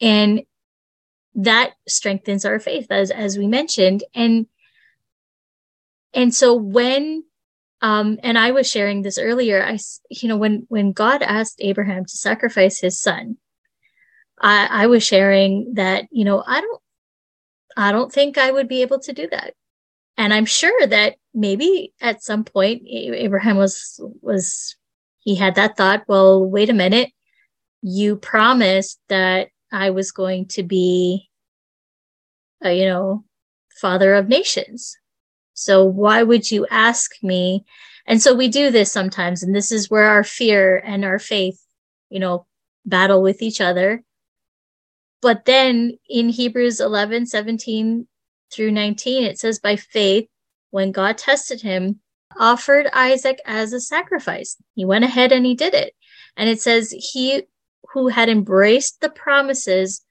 And 0.01 0.43
that 1.35 1.73
strengthens 1.89 2.45
our 2.45 2.59
faith 2.59 2.87
as 2.91 3.11
as 3.11 3.39
we 3.39 3.47
mentioned. 3.47 4.05
And 4.15 4.47
and 6.15 6.35
so 6.35 6.55
when 6.55 7.25
um 7.81 8.19
and 8.23 8.39
i 8.39 8.51
was 8.51 8.71
sharing 8.71 9.03
this 9.03 9.19
earlier 9.19 9.63
i 9.63 9.79
you 10.11 10.29
know 10.29 10.37
when 10.37 10.67
when 10.69 10.93
god 10.93 11.23
asked 11.23 11.57
abraham 11.61 12.05
to 12.05 12.17
sacrifice 12.17 12.81
his 12.81 13.01
son 13.01 13.37
I, 14.43 14.67
I 14.71 14.87
was 14.89 15.05
sharing 15.05 15.75
that, 15.75 16.07
you 16.11 16.25
know, 16.25 16.43
I 16.47 16.61
don't, 16.61 16.83
I 17.77 17.93
don't 17.93 18.13
think 18.13 18.37
I 18.37 18.51
would 18.51 18.69
be 18.69 18.83
able 18.83 18.99
to 19.01 19.13
do 19.13 19.29
that. 19.31 19.55
And 20.19 20.35
I'm 20.35 20.45
sure 20.47 20.87
that 20.87 21.17
maybe 21.33 21.95
at 22.01 22.23
some 22.23 22.45
point 22.45 22.83
Abraham 22.87 23.57
was, 23.57 23.99
was, 24.21 24.77
he 25.21 25.37
had 25.37 25.55
that 25.55 25.77
thought, 25.77 26.05
well, 26.09 26.45
wait 26.45 26.69
a 26.69 26.75
minute. 26.75 27.13
you 27.83 28.17
promised 28.17 29.01
that 29.09 29.49
I 29.73 29.91
was 29.91 30.13
going 30.13 30.47
to 30.49 30.63
be, 30.63 31.29
a, 32.63 32.73
you 32.73 32.87
know, 32.87 33.25
father 33.81 34.15
of 34.15 34.29
nations. 34.29 34.97
So 35.55 35.85
why 35.85 36.23
would 36.23 36.51
you 36.51 36.67
ask 36.71 37.11
me? 37.23 37.65
And 38.07 38.23
so 38.23 38.35
we 38.35 38.49
do 38.49 38.71
this 38.71 38.91
sometimes. 38.93 39.43
And 39.43 39.55
this 39.55 39.73
is 39.73 39.91
where 39.91 40.09
our 40.09 40.25
fear 40.25 40.79
and 40.85 41.05
our 41.05 41.19
faith, 41.19 41.61
you 42.09 42.21
know, 42.21 42.47
battle 42.87 43.21
with 43.23 43.43
each 43.43 43.61
other. 43.61 44.03
But 45.23 45.45
then 45.45 45.99
in 46.11 46.29
Hebrews 46.29 46.81
11, 46.81 47.27
17 47.27 48.07
through 48.53 48.73
19, 48.73 49.23
it 49.23 49.39
says, 49.39 49.61
by 49.61 49.77
faith, 49.77 50.29
when 50.71 50.93
God 50.93 51.17
tested 51.17 51.63
him, 51.63 52.01
offered 52.39 52.89
Isaac 52.93 53.41
as 53.47 53.73
a 53.73 53.81
sacrifice. 53.81 54.57
He 54.75 54.85
went 54.85 55.05
ahead 55.05 55.33
and 55.33 55.47
he 55.47 55.55
did 55.55 55.75
it. 55.75 55.95
And 56.37 56.51
it 56.51 56.61
says, 56.61 56.91
he 56.91 57.45
who 57.93 58.09
had 58.09 58.29
embraced 58.29 59.01
the 59.01 59.11
promises 59.11 60.03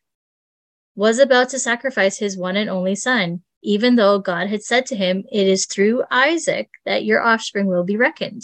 was 0.95 1.19
about 1.19 1.49
to 1.49 1.59
sacrifice 1.59 2.17
his 2.17 2.37
one 2.37 2.55
and 2.55 2.69
only 2.69 2.95
son, 2.95 3.41
even 3.61 3.95
though 3.95 4.19
God 4.19 4.47
had 4.47 4.63
said 4.63 4.85
to 4.87 4.95
him, 4.95 5.23
It 5.31 5.47
is 5.47 5.65
through 5.65 6.03
Isaac 6.11 6.69
that 6.85 7.05
your 7.05 7.21
offspring 7.21 7.67
will 7.67 7.83
be 7.83 7.97
reckoned. 7.97 8.43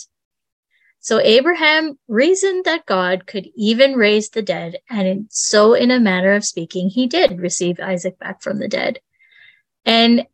So 1.08 1.22
Abraham 1.22 1.98
reasoned 2.10 2.66
that 2.66 2.86
God 2.86 3.28
could 3.28 3.48
even 3.56 3.94
raise 3.94 4.30
the 4.30 4.42
dead, 4.42 4.80
and 4.90 5.28
so, 5.30 5.74
in 5.74 5.90
a 5.90 6.02
manner 6.02 6.34
of 6.34 6.44
speaking, 6.44 6.90
he 6.90 7.08
did 7.08 7.40
receive 7.40 7.80
Isaac 7.80 8.20
back 8.20 8.42
from 8.42 8.60
the 8.60 8.68
dead. 8.68 9.00
And, 9.86 10.28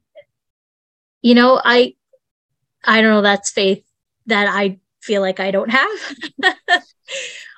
you 1.21 1.35
know, 1.35 1.61
I, 1.63 1.93
I 2.83 3.01
don't 3.03 3.11
know, 3.11 3.21
that's 3.21 3.51
faith 3.51 3.85
that 4.25 4.47
I 4.47 4.79
feel 4.99 5.21
like 5.21 5.39
I 5.39 5.51
don't 5.51 5.69
have. 5.69 5.99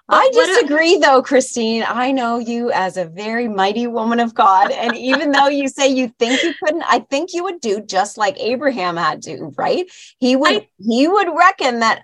I 0.09 0.29
disagree, 0.33 0.97
though, 0.97 1.21
Christine. 1.21 1.85
I 1.87 2.11
know 2.11 2.37
you 2.37 2.69
as 2.71 2.97
a 2.97 3.05
very 3.05 3.47
mighty 3.47 3.87
woman 3.87 4.19
of 4.19 4.35
God. 4.35 4.71
And 4.71 4.93
even 4.97 5.31
though 5.31 5.47
you 5.47 5.69
say 5.69 5.87
you 5.87 6.09
think 6.19 6.43
you 6.43 6.53
couldn't, 6.61 6.83
I 6.83 6.99
think 6.99 7.33
you 7.33 7.45
would 7.45 7.61
do 7.61 7.81
just 7.81 8.17
like 8.17 8.37
Abraham 8.41 8.97
had 8.97 9.21
to, 9.23 9.53
right? 9.57 9.89
He 10.19 10.35
would 10.35 10.63
I, 10.63 10.69
he 10.77 11.07
would 11.07 11.29
reckon 11.33 11.79
that 11.79 12.03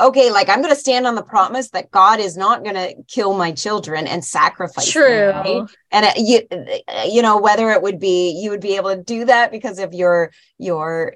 okay, 0.00 0.30
like 0.30 0.48
I'm 0.48 0.60
going 0.62 0.74
to 0.74 0.80
stand 0.80 1.06
on 1.06 1.14
the 1.14 1.22
promise 1.22 1.70
that 1.70 1.90
God 1.90 2.20
is 2.20 2.36
not 2.36 2.64
going 2.64 2.74
to 2.74 2.94
kill 3.08 3.36
my 3.36 3.52
children 3.52 4.06
and 4.06 4.24
sacrifice 4.24 4.90
True. 4.90 5.32
them. 5.32 5.44
Right? 5.44 5.62
And 5.92 6.06
it, 6.06 6.16
you, 6.18 6.82
uh, 6.88 7.04
you 7.08 7.22
know, 7.22 7.38
whether 7.38 7.70
it 7.70 7.82
would 7.82 7.98
be, 7.98 8.30
you 8.42 8.50
would 8.50 8.60
be 8.60 8.76
able 8.76 8.94
to 8.94 9.02
do 9.02 9.24
that 9.26 9.50
because 9.50 9.78
of 9.78 9.92
your, 9.92 10.32
your, 10.58 11.14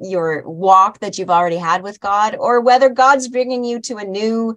your 0.00 0.48
walk 0.48 1.00
that 1.00 1.18
you've 1.18 1.30
already 1.30 1.56
had 1.56 1.82
with 1.82 2.00
God, 2.00 2.36
or 2.38 2.60
whether 2.60 2.88
God's 2.88 3.28
bringing 3.28 3.64
you 3.64 3.80
to 3.80 3.96
a 3.96 4.04
new 4.04 4.56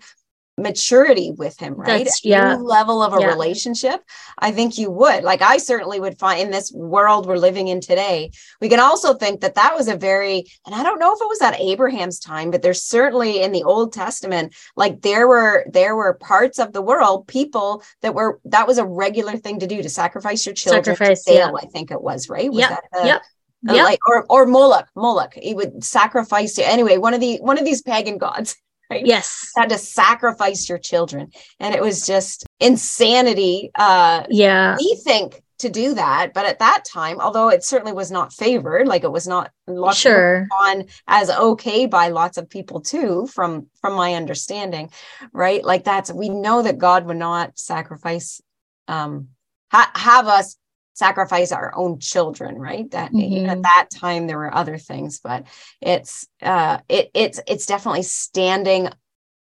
maturity 0.57 1.31
with 1.31 1.59
him, 1.59 1.74
right? 1.74 2.05
That's, 2.05 2.24
yeah. 2.24 2.55
level 2.55 3.01
of 3.01 3.13
a 3.13 3.19
yeah. 3.19 3.27
relationship. 3.27 4.01
I 4.38 4.51
think 4.51 4.77
you 4.77 4.89
would. 4.89 5.24
Like 5.24 5.41
I 5.41 5.57
certainly 5.57 6.00
would 6.00 6.17
find 6.17 6.41
in 6.41 6.51
this 6.51 6.71
world 6.71 7.25
we're 7.25 7.38
living 7.38 7.67
in 7.67 7.81
today. 7.81 8.31
We 8.62 8.69
can 8.69 8.79
also 8.79 9.13
think 9.13 9.41
that 9.41 9.55
that 9.55 9.75
was 9.75 9.88
a 9.88 9.97
very, 9.97 10.45
and 10.65 10.74
I 10.74 10.83
don't 10.83 11.00
know 11.00 11.13
if 11.13 11.21
it 11.21 11.27
was 11.27 11.41
at 11.41 11.59
Abraham's 11.59 12.19
time, 12.19 12.51
but 12.51 12.62
there's 12.62 12.83
certainly 12.83 13.41
in 13.41 13.51
the 13.51 13.63
Old 13.63 13.91
Testament, 13.91 14.55
like 14.75 15.01
there 15.01 15.27
were 15.27 15.65
there 15.71 15.95
were 15.95 16.13
parts 16.13 16.57
of 16.57 16.71
the 16.71 16.81
world, 16.81 17.27
people 17.27 17.83
that 18.01 18.13
were 18.13 18.39
that 18.45 18.67
was 18.67 18.77
a 18.77 18.85
regular 18.85 19.38
thing 19.38 19.59
to 19.59 19.67
do 19.67 19.81
to 19.81 19.89
sacrifice 19.89 20.45
your 20.45 20.55
children 20.55 20.95
sacrifice, 20.95 21.25
Baal, 21.25 21.35
yeah. 21.35 21.51
I 21.62 21.65
think 21.65 21.91
it 21.91 22.01
was 22.01 22.29
right. 22.29 22.50
Was 22.50 22.59
yep. 22.59 22.81
that 22.93 23.05
yep. 23.05 23.21
Yep. 23.63 23.83
Like 23.83 24.00
or 24.07 24.25
or 24.29 24.45
Moloch, 24.45 24.88
Moloch. 24.95 25.33
He 25.33 25.55
would 25.55 25.83
sacrifice 25.83 26.53
to 26.55 26.67
anyway. 26.67 26.97
One 26.97 27.15
of 27.15 27.19
the 27.19 27.38
one 27.38 27.57
of 27.57 27.65
these 27.65 27.81
pagan 27.81 28.19
gods 28.19 28.55
right? 28.89 29.05
Yes. 29.05 29.51
You 29.55 29.61
had 29.61 29.69
to 29.69 29.77
sacrifice 29.77 30.69
your 30.69 30.77
children. 30.77 31.31
And 31.59 31.73
it 31.73 31.81
was 31.81 32.05
just 32.05 32.45
insanity. 32.59 33.71
Uh, 33.75 34.23
yeah. 34.29 34.75
We 34.77 34.99
think 35.03 35.41
to 35.59 35.69
do 35.69 35.93
that. 35.93 36.33
But 36.33 36.45
at 36.45 36.59
that 36.59 36.83
time, 36.85 37.19
although 37.19 37.50
it 37.50 37.63
certainly 37.63 37.93
was 37.93 38.11
not 38.11 38.33
favored, 38.33 38.87
like 38.87 39.03
it 39.03 39.11
was 39.11 39.27
not 39.27 39.51
sure. 39.93 40.48
on 40.61 40.85
as 41.07 41.29
okay 41.29 41.85
by 41.85 42.09
lots 42.09 42.37
of 42.37 42.50
people 42.50 42.81
too, 42.81 43.27
from 43.27 43.67
from 43.81 43.93
my 43.93 44.15
understanding, 44.15 44.91
right? 45.31 45.63
Like 45.63 45.83
that's 45.83 46.11
we 46.11 46.29
know 46.29 46.61
that 46.61 46.77
God 46.77 47.05
would 47.05 47.17
not 47.17 47.57
sacrifice 47.57 48.41
um 48.87 49.29
ha- 49.71 49.91
have 49.95 50.27
us 50.27 50.57
sacrifice 50.96 51.51
our 51.51 51.74
own 51.75 52.00
children 52.00 52.58
right 52.58 52.90
that 52.92 53.12
mm-hmm. 53.12 53.50
at 53.50 53.62
that 53.62 53.88
time 53.94 54.27
there 54.27 54.38
were 54.38 54.53
other 54.53 54.77
things 54.77 55.20
but 55.20 55.46
it's 55.81 56.25
uh 56.42 56.79
it 56.88 57.12
it's 57.14 57.40
it's 57.48 57.66
definitely 57.66 58.01
standing 58.01 58.88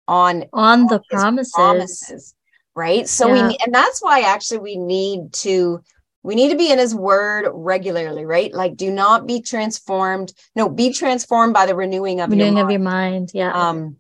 on 0.09 0.45
on 0.53 0.87
the 0.87 1.01
promises. 1.09 1.53
promises 1.55 2.35
right 2.75 3.09
so 3.09 3.33
yeah. 3.33 3.49
we 3.49 3.59
and 3.65 3.73
that's 3.73 4.03
why 4.03 4.23
actually 4.23 4.59
we 4.59 4.77
need 4.77 5.33
to 5.33 5.81
we 6.25 6.35
need 6.35 6.51
to 6.51 6.57
be 6.57 6.73
in 6.73 6.81
his 6.81 6.93
word 6.93 7.49
regularly 7.55 8.25
right 8.25 8.53
like 8.53 8.77
do 8.77 8.91
not 8.91 9.25
be 9.25 9.41
transformed 9.41 10.33
no 10.57 10.69
be 10.69 10.93
transformed 10.93 11.55
by 11.55 11.65
the 11.65 11.77
renewing 11.77 12.21
of 12.21 12.31
renewing 12.31 12.57
your 12.57 12.65
of 12.65 12.71
your 12.73 12.81
mind 12.81 13.31
yeah 13.33 13.53
um 13.53 13.97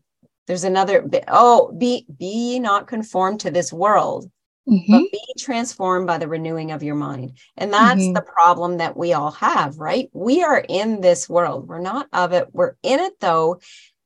there's 0.48 0.64
another 0.64 1.08
oh 1.28 1.72
be 1.78 2.06
be 2.18 2.58
not 2.58 2.88
conformed 2.88 3.38
to 3.40 3.52
this 3.52 3.72
world 3.72 4.28
mm-hmm. 4.68 4.92
but 4.92 5.10
be 5.10 5.20
transformed 5.38 6.06
by 6.06 6.18
the 6.18 6.28
renewing 6.28 6.72
of 6.72 6.82
your 6.82 6.94
mind. 6.94 7.38
And 7.56 7.72
that's 7.72 8.02
mm-hmm. 8.02 8.12
the 8.12 8.22
problem 8.22 8.78
that 8.78 8.96
we 8.96 9.12
all 9.12 9.32
have, 9.32 9.78
right? 9.78 10.08
We 10.12 10.42
are 10.42 10.64
in 10.68 11.00
this 11.00 11.28
world. 11.28 11.68
We're 11.68 11.80
not 11.80 12.08
of 12.12 12.32
it. 12.32 12.48
We're 12.52 12.76
in 12.82 13.00
it 13.00 13.18
though. 13.20 13.60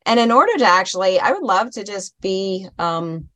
And 0.07 0.19
in 0.19 0.33
order 0.33 0.57
to 0.59 0.65
actually, 0.65 1.21
I 1.21 1.33
would 1.33 1.43
love 1.43 1.71
to 1.73 1.85
just 1.85 2.19
be 2.21 2.69
um 2.79 3.29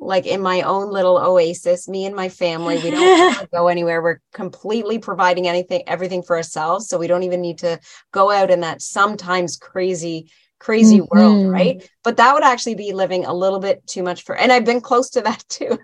like 0.00 0.26
in 0.26 0.40
my 0.40 0.62
own 0.62 0.92
little 0.92 1.18
oasis, 1.18 1.88
me 1.88 2.06
and 2.06 2.14
my 2.14 2.28
family. 2.28 2.78
We 2.78 2.90
don't 2.90 3.50
go 3.52 3.66
anywhere. 3.66 4.00
We're 4.00 4.20
completely 4.32 4.98
providing 4.98 5.48
anything, 5.48 5.82
everything 5.86 6.22
for 6.22 6.36
ourselves. 6.36 6.88
So 6.88 6.98
we 6.98 7.08
don't 7.08 7.24
even 7.24 7.40
need 7.40 7.58
to 7.58 7.80
go 8.12 8.30
out 8.30 8.50
in 8.50 8.60
that 8.60 8.80
sometimes 8.80 9.56
crazy 9.56 10.30
crazy 10.58 10.98
mm-hmm. 10.98 11.18
world, 11.18 11.50
right? 11.50 11.88
But 12.02 12.16
that 12.16 12.34
would 12.34 12.42
actually 12.42 12.74
be 12.74 12.92
living 12.92 13.24
a 13.24 13.32
little 13.32 13.60
bit 13.60 13.86
too 13.86 14.02
much 14.02 14.22
for, 14.22 14.36
and 14.36 14.50
I've 14.50 14.64
been 14.64 14.80
close 14.80 15.10
to 15.10 15.20
that 15.22 15.44
too. 15.48 15.78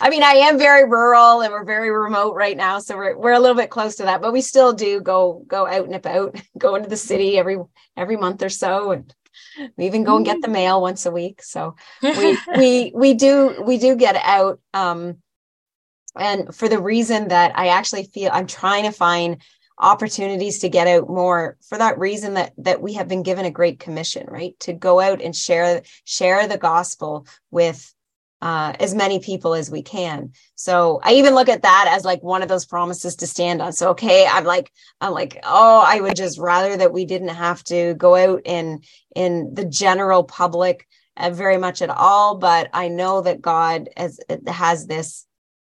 I 0.00 0.10
mean, 0.10 0.22
I 0.22 0.32
am 0.32 0.58
very 0.58 0.88
rural 0.88 1.42
and 1.42 1.52
we're 1.52 1.64
very 1.64 1.90
remote 1.90 2.34
right 2.34 2.56
now, 2.56 2.78
so 2.78 2.96
we're 2.96 3.16
we're 3.16 3.32
a 3.32 3.40
little 3.40 3.56
bit 3.56 3.70
close 3.70 3.96
to 3.96 4.04
that, 4.04 4.22
but 4.22 4.32
we 4.32 4.40
still 4.40 4.72
do 4.72 5.00
go 5.00 5.44
go 5.46 5.66
out 5.66 5.86
and 5.86 5.94
about, 5.94 6.40
go 6.58 6.74
into 6.76 6.88
the 6.88 6.96
city 6.96 7.38
every 7.38 7.58
every 7.96 8.16
month 8.16 8.42
or 8.42 8.48
so, 8.48 8.92
and 8.92 9.14
we 9.76 9.86
even 9.86 10.04
go 10.04 10.16
and 10.16 10.24
get 10.24 10.40
the 10.40 10.48
mail 10.48 10.80
once 10.80 11.06
a 11.06 11.10
week. 11.10 11.42
So 11.42 11.76
we 12.02 12.38
we 12.56 12.92
we 12.94 13.14
do 13.14 13.62
we 13.64 13.78
do 13.78 13.96
get 13.96 14.16
out. 14.16 14.60
Um, 14.72 15.18
and 16.16 16.54
for 16.54 16.68
the 16.68 16.80
reason 16.80 17.28
that 17.28 17.58
I 17.58 17.68
actually 17.68 18.04
feel 18.04 18.30
I'm 18.32 18.46
trying 18.46 18.84
to 18.84 18.92
find 18.92 19.42
opportunities 19.78 20.60
to 20.60 20.68
get 20.68 20.86
out 20.86 21.08
more 21.08 21.56
for 21.68 21.78
that 21.78 21.98
reason 21.98 22.34
that 22.34 22.52
that 22.58 22.80
we 22.80 22.94
have 22.94 23.08
been 23.08 23.22
given 23.22 23.44
a 23.44 23.50
great 23.50 23.80
commission 23.80 24.26
right? 24.30 24.58
To 24.60 24.72
go 24.72 25.00
out 25.00 25.20
and 25.20 25.34
share 25.34 25.82
share 26.04 26.46
the 26.46 26.58
gospel 26.58 27.26
with 27.50 27.92
uh, 28.40 28.74
as 28.78 28.94
many 28.94 29.20
people 29.20 29.54
as 29.54 29.70
we 29.70 29.82
can. 29.82 30.32
So 30.54 31.00
i 31.02 31.14
even 31.14 31.34
look 31.34 31.48
at 31.48 31.62
that 31.62 31.88
as 31.90 32.04
like 32.04 32.22
one 32.22 32.42
of 32.42 32.48
those 32.48 32.66
promises 32.66 33.16
to 33.16 33.26
stand 33.26 33.60
on. 33.60 33.72
So 33.72 33.90
okay 33.90 34.26
i'm 34.30 34.44
like 34.44 34.70
i'm 35.00 35.12
like 35.12 35.40
oh 35.42 35.82
i 35.84 36.00
would 36.00 36.14
just 36.14 36.38
rather 36.38 36.76
that 36.76 36.92
we 36.92 37.04
didn't 37.04 37.28
have 37.28 37.64
to 37.64 37.94
go 37.94 38.14
out 38.14 38.42
in 38.44 38.82
in 39.16 39.54
the 39.54 39.64
general 39.64 40.24
public 40.24 40.86
uh, 41.16 41.30
very 41.30 41.58
much 41.58 41.82
at 41.82 41.90
all. 41.90 42.36
But 42.36 42.70
i 42.72 42.88
know 42.88 43.22
that 43.22 43.40
god 43.40 43.88
has 43.96 44.20
has 44.46 44.86
this 44.86 45.26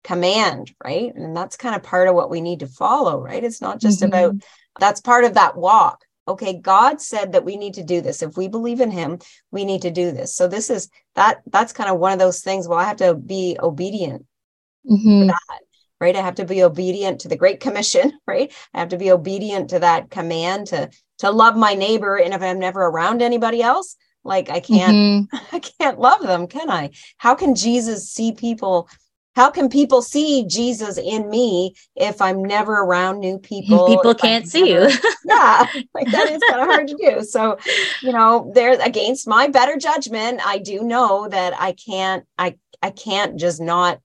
command, 0.08 0.74
right? 0.82 1.14
And 1.14 1.36
that's 1.36 1.58
kind 1.58 1.76
of 1.76 1.82
part 1.82 2.08
of 2.08 2.14
what 2.14 2.30
we 2.30 2.40
need 2.40 2.60
to 2.60 2.66
follow, 2.66 3.20
right? 3.20 3.44
It's 3.44 3.60
not 3.60 3.78
just 3.78 4.00
mm-hmm. 4.00 4.08
about 4.08 4.34
that's 4.80 5.02
part 5.02 5.24
of 5.24 5.34
that 5.34 5.54
walk. 5.54 6.02
Okay, 6.26 6.54
God 6.54 7.02
said 7.02 7.32
that 7.32 7.44
we 7.44 7.56
need 7.56 7.74
to 7.74 7.82
do 7.82 8.00
this. 8.00 8.22
If 8.22 8.36
we 8.36 8.48
believe 8.48 8.80
in 8.80 8.90
him, 8.90 9.18
we 9.50 9.66
need 9.66 9.82
to 9.82 9.90
do 9.90 10.10
this. 10.10 10.34
So 10.34 10.48
this 10.48 10.70
is 10.70 10.88
that 11.14 11.42
that's 11.46 11.74
kind 11.74 11.90
of 11.90 11.98
one 11.98 12.12
of 12.12 12.18
those 12.18 12.40
things. 12.40 12.66
Well, 12.66 12.78
I 12.78 12.84
have 12.84 12.96
to 12.98 13.14
be 13.14 13.58
obedient 13.60 14.24
mm-hmm. 14.90 15.26
that, 15.26 15.60
right? 16.00 16.16
I 16.16 16.22
have 16.22 16.36
to 16.36 16.46
be 16.46 16.62
obedient 16.62 17.20
to 17.20 17.28
the 17.28 17.36
Great 17.36 17.60
Commission, 17.60 18.12
right? 18.26 18.50
I 18.72 18.78
have 18.80 18.88
to 18.88 18.98
be 18.98 19.10
obedient 19.10 19.70
to 19.70 19.80
that 19.80 20.10
command 20.10 20.68
to 20.68 20.88
to 21.18 21.30
love 21.30 21.54
my 21.54 21.74
neighbor. 21.74 22.16
And 22.16 22.32
if 22.32 22.40
I'm 22.40 22.58
never 22.58 22.80
around 22.80 23.20
anybody 23.20 23.60
else, 23.60 23.96
like 24.24 24.48
I 24.48 24.60
can't, 24.60 24.96
mm-hmm. 25.30 25.36
I 25.56 25.58
can't 25.58 26.00
love 26.00 26.22
them, 26.22 26.46
can 26.46 26.70
I? 26.70 26.92
How 27.18 27.34
can 27.34 27.54
Jesus 27.54 28.10
see 28.10 28.32
people 28.32 28.88
how 29.38 29.52
can 29.52 29.68
people 29.68 30.02
see 30.02 30.44
Jesus 30.46 30.98
in 30.98 31.30
me 31.30 31.72
if 31.94 32.20
I'm 32.20 32.42
never 32.42 32.72
around 32.72 33.20
new 33.20 33.38
people? 33.52 33.86
People 33.86 34.14
can't 34.16 34.42
I'm 34.42 34.50
see 34.50 34.72
never, 34.74 34.90
you. 34.90 34.98
yeah, 35.24 35.64
like 35.94 36.10
that 36.10 36.28
is 36.28 36.42
kind 36.42 36.60
of 36.60 36.66
hard 36.66 36.88
to 36.88 36.96
do. 36.96 37.22
So, 37.22 37.56
you 38.02 38.12
know, 38.12 38.50
there's 38.52 38.80
against 38.80 39.28
my 39.28 39.46
better 39.46 39.76
judgment, 39.76 40.40
I 40.44 40.58
do 40.58 40.82
know 40.82 41.28
that 41.28 41.54
I 41.56 41.70
can't, 41.72 42.24
I, 42.36 42.56
I 42.82 42.90
can't 42.90 43.38
just 43.38 43.60
not 43.60 44.00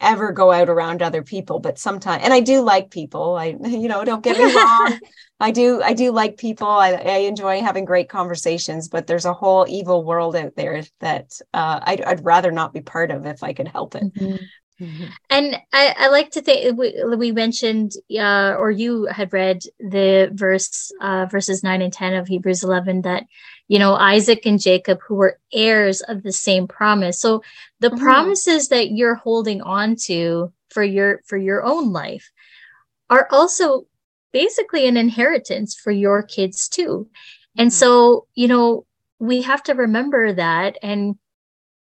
ever 0.00 0.30
go 0.30 0.50
out 0.50 0.68
around 0.68 1.00
other 1.00 1.22
people 1.22 1.60
but 1.60 1.78
sometimes 1.78 2.24
and 2.24 2.32
i 2.32 2.40
do 2.40 2.60
like 2.60 2.90
people 2.90 3.36
i 3.36 3.54
you 3.64 3.86
know 3.86 4.04
don't 4.04 4.24
get 4.24 4.36
me 4.36 4.52
wrong 4.52 4.98
i 5.42 5.50
do 5.50 5.82
i 5.82 5.92
do 5.92 6.10
like 6.10 6.38
people 6.38 6.68
I, 6.68 6.92
I, 6.92 7.16
enjoy 7.18 7.60
having 7.60 7.84
great 7.84 8.08
conversations 8.08 8.88
but 8.88 9.06
there's 9.06 9.26
a 9.26 9.32
whole 9.32 9.66
evil 9.68 10.04
world 10.04 10.36
out 10.36 10.54
there 10.56 10.82
that 11.00 11.32
uh, 11.52 11.80
I'd, 11.82 12.02
I'd, 12.02 12.24
rather 12.24 12.52
not 12.52 12.72
be 12.72 12.80
part 12.80 13.10
of 13.10 13.26
if 13.26 13.42
i 13.42 13.52
could 13.52 13.68
help 13.68 13.94
it 13.94 14.14
mm-hmm. 14.14 14.36
Mm-hmm. 14.82 15.04
And 15.30 15.56
I, 15.72 15.94
I, 15.96 16.08
like 16.08 16.30
to 16.32 16.40
think 16.40 16.76
we, 16.76 17.04
we 17.16 17.30
mentioned, 17.30 17.92
uh, 18.18 18.56
or 18.58 18.70
you 18.70 19.04
had 19.04 19.32
read 19.32 19.62
the 19.78 20.30
verse, 20.32 20.90
uh, 21.00 21.26
verses 21.26 21.62
nine 21.62 21.82
and 21.82 21.92
10 21.92 22.14
of 22.14 22.26
Hebrews 22.26 22.64
11 22.64 23.02
that, 23.02 23.24
you 23.68 23.78
know, 23.78 23.94
Isaac 23.94 24.44
and 24.44 24.60
Jacob, 24.60 24.98
who 25.06 25.14
were 25.14 25.38
heirs 25.52 26.00
of 26.00 26.24
the 26.24 26.32
same 26.32 26.66
promise. 26.66 27.20
So 27.20 27.44
the 27.78 27.90
mm-hmm. 27.90 28.02
promises 28.02 28.68
that 28.68 28.90
you're 28.90 29.14
holding 29.14 29.62
on 29.62 29.94
to 30.06 30.52
for 30.70 30.82
your, 30.82 31.20
for 31.26 31.36
your 31.36 31.62
own 31.62 31.92
life 31.92 32.32
are 33.08 33.28
also 33.30 33.86
basically 34.32 34.86
an 34.86 34.96
inheritance 34.96 35.74
for 35.74 35.90
your 35.90 36.22
kids 36.22 36.68
too. 36.68 37.08
And 37.56 37.70
mm-hmm. 37.70 37.76
so, 37.76 38.26
you 38.34 38.48
know, 38.48 38.86
we 39.18 39.42
have 39.42 39.62
to 39.64 39.74
remember 39.74 40.32
that. 40.32 40.78
And, 40.82 41.16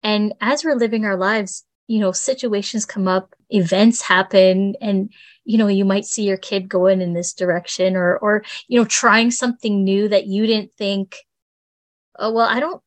and 0.03 0.33
as 0.41 0.63
we're 0.63 0.75
living 0.75 1.05
our 1.05 1.17
lives, 1.17 1.65
you 1.87 1.99
know, 1.99 2.11
situations 2.11 2.85
come 2.85 3.07
up, 3.07 3.35
events 3.49 4.01
happen, 4.01 4.75
and 4.81 5.11
you 5.43 5.57
know, 5.57 5.67
you 5.67 5.85
might 5.85 6.05
see 6.05 6.23
your 6.23 6.37
kid 6.37 6.67
going 6.67 7.01
in 7.01 7.13
this 7.13 7.33
direction 7.33 7.95
or 7.95 8.17
or 8.17 8.43
you 8.67 8.79
know, 8.79 8.85
trying 8.85 9.31
something 9.31 9.83
new 9.83 10.07
that 10.09 10.25
you 10.25 10.47
didn't 10.47 10.73
think, 10.73 11.17
oh 12.17 12.31
well, 12.31 12.47
I 12.47 12.59
don't 12.59 12.81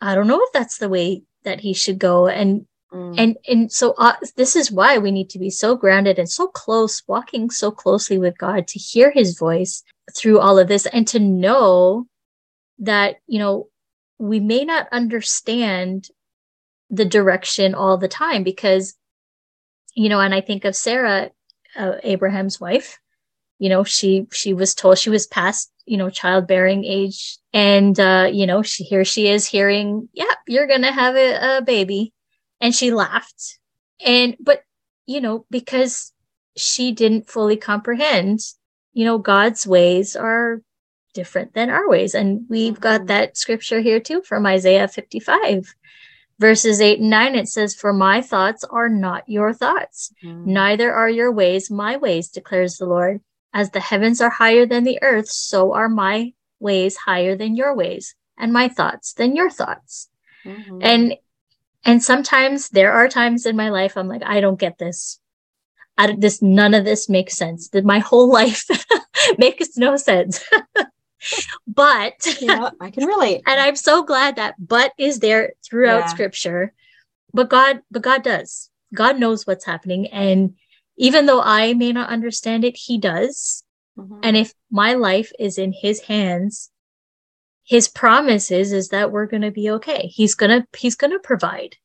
I 0.00 0.14
don't 0.14 0.26
know 0.28 0.40
if 0.42 0.52
that's 0.52 0.78
the 0.78 0.88
way 0.88 1.24
that 1.44 1.60
he 1.60 1.74
should 1.74 1.98
go. 1.98 2.26
And 2.28 2.66
mm. 2.92 3.14
and 3.18 3.36
and 3.48 3.72
so 3.72 3.94
uh, 3.98 4.14
this 4.36 4.56
is 4.56 4.72
why 4.72 4.98
we 4.98 5.10
need 5.10 5.30
to 5.30 5.38
be 5.38 5.50
so 5.50 5.76
grounded 5.76 6.18
and 6.18 6.28
so 6.28 6.46
close, 6.46 7.02
walking 7.06 7.50
so 7.50 7.70
closely 7.70 8.18
with 8.18 8.38
God 8.38 8.66
to 8.68 8.78
hear 8.78 9.10
his 9.10 9.38
voice 9.38 9.82
through 10.14 10.40
all 10.40 10.58
of 10.58 10.68
this 10.68 10.86
and 10.86 11.06
to 11.08 11.18
know 11.18 12.06
that, 12.78 13.16
you 13.26 13.38
know, 13.38 13.68
we 14.18 14.40
may 14.40 14.64
not 14.64 14.88
understand 14.92 16.08
the 16.90 17.04
direction 17.04 17.74
all 17.74 17.96
the 17.96 18.08
time 18.08 18.42
because 18.42 18.94
you 19.94 20.08
know 20.08 20.20
and 20.20 20.34
i 20.34 20.40
think 20.40 20.64
of 20.64 20.74
sarah 20.74 21.30
uh, 21.76 21.92
abraham's 22.02 22.60
wife 22.60 22.98
you 23.58 23.68
know 23.68 23.84
she 23.84 24.26
she 24.32 24.54
was 24.54 24.74
told 24.74 24.98
she 24.98 25.10
was 25.10 25.26
past 25.26 25.70
you 25.86 25.96
know 25.96 26.08
childbearing 26.08 26.84
age 26.84 27.38
and 27.52 28.00
uh 28.00 28.28
you 28.30 28.46
know 28.46 28.62
she 28.62 28.84
here 28.84 29.04
she 29.04 29.28
is 29.28 29.46
hearing 29.46 30.08
yeah 30.12 30.32
you're 30.46 30.66
gonna 30.66 30.92
have 30.92 31.14
a, 31.16 31.58
a 31.58 31.62
baby 31.62 32.12
and 32.60 32.74
she 32.74 32.90
laughed 32.90 33.58
and 34.04 34.36
but 34.40 34.62
you 35.06 35.20
know 35.20 35.46
because 35.50 36.12
she 36.56 36.92
didn't 36.92 37.28
fully 37.28 37.56
comprehend 37.56 38.40
you 38.92 39.04
know 39.04 39.18
god's 39.18 39.66
ways 39.66 40.16
are 40.16 40.60
different 41.14 41.54
than 41.54 41.70
our 41.70 41.88
ways 41.88 42.14
and 42.14 42.44
we've 42.48 42.80
got 42.80 43.00
mm-hmm. 43.00 43.08
that 43.08 43.36
scripture 43.36 43.80
here 43.80 44.00
too 44.00 44.22
from 44.22 44.46
isaiah 44.46 44.88
55 44.88 45.74
verses 46.38 46.80
8 46.80 47.00
and 47.00 47.10
9 47.10 47.34
it 47.34 47.48
says 47.48 47.74
for 47.74 47.92
my 47.92 48.20
thoughts 48.20 48.64
are 48.64 48.88
not 48.88 49.28
your 49.28 49.52
thoughts 49.52 50.12
mm. 50.22 50.46
neither 50.46 50.92
are 50.92 51.10
your 51.10 51.32
ways 51.32 51.70
my 51.70 51.96
ways 51.96 52.28
declares 52.28 52.76
the 52.76 52.86
lord 52.86 53.20
as 53.52 53.70
the 53.70 53.80
heavens 53.80 54.20
are 54.20 54.30
higher 54.30 54.66
than 54.66 54.84
the 54.84 54.98
earth 55.02 55.28
so 55.28 55.72
are 55.72 55.88
my 55.88 56.32
ways 56.60 56.96
higher 56.96 57.36
than 57.36 57.56
your 57.56 57.74
ways 57.74 58.14
and 58.36 58.52
my 58.52 58.68
thoughts 58.68 59.14
than 59.14 59.34
your 59.34 59.50
thoughts 59.50 60.08
mm-hmm. 60.44 60.78
and 60.82 61.16
and 61.84 62.02
sometimes 62.02 62.68
there 62.70 62.92
are 62.92 63.08
times 63.08 63.46
in 63.46 63.56
my 63.56 63.70
life 63.70 63.96
i'm 63.96 64.08
like 64.08 64.22
i 64.24 64.40
don't 64.40 64.58
get 64.58 64.78
this 64.78 65.20
I, 65.96 66.14
this 66.16 66.40
none 66.40 66.74
of 66.74 66.84
this 66.84 67.08
makes 67.08 67.34
sense 67.36 67.70
that 67.70 67.84
my 67.84 67.98
whole 67.98 68.30
life 68.40 68.64
makes 69.38 69.76
no 69.76 69.96
sense 69.96 70.44
but 71.66 72.14
yeah, 72.40 72.70
I 72.80 72.90
can 72.90 73.06
relate. 73.06 73.42
and 73.46 73.60
I'm 73.60 73.76
so 73.76 74.02
glad 74.02 74.36
that 74.36 74.54
but 74.58 74.92
is 74.98 75.20
there 75.20 75.54
throughout 75.64 76.00
yeah. 76.00 76.06
scripture. 76.06 76.72
But 77.32 77.50
God, 77.50 77.80
but 77.90 78.02
God 78.02 78.22
does. 78.22 78.70
God 78.94 79.18
knows 79.18 79.46
what's 79.46 79.64
happening. 79.64 80.06
And 80.08 80.54
even 80.96 81.26
though 81.26 81.42
I 81.42 81.74
may 81.74 81.92
not 81.92 82.08
understand 82.08 82.64
it, 82.64 82.76
he 82.76 82.98
does. 82.98 83.62
Mm-hmm. 83.98 84.20
And 84.22 84.36
if 84.36 84.54
my 84.70 84.94
life 84.94 85.32
is 85.38 85.58
in 85.58 85.72
his 85.72 86.00
hands, 86.00 86.70
his 87.68 87.88
promises 87.88 88.72
is 88.72 88.88
that 88.88 89.12
we're 89.12 89.26
going 89.26 89.42
to 89.42 89.50
be 89.50 89.70
okay. 89.70 90.06
He's 90.08 90.34
going 90.34 90.50
to, 90.50 90.66
he's 90.78 90.96
going 90.96 91.10
to 91.12 91.18
provide 91.18 91.76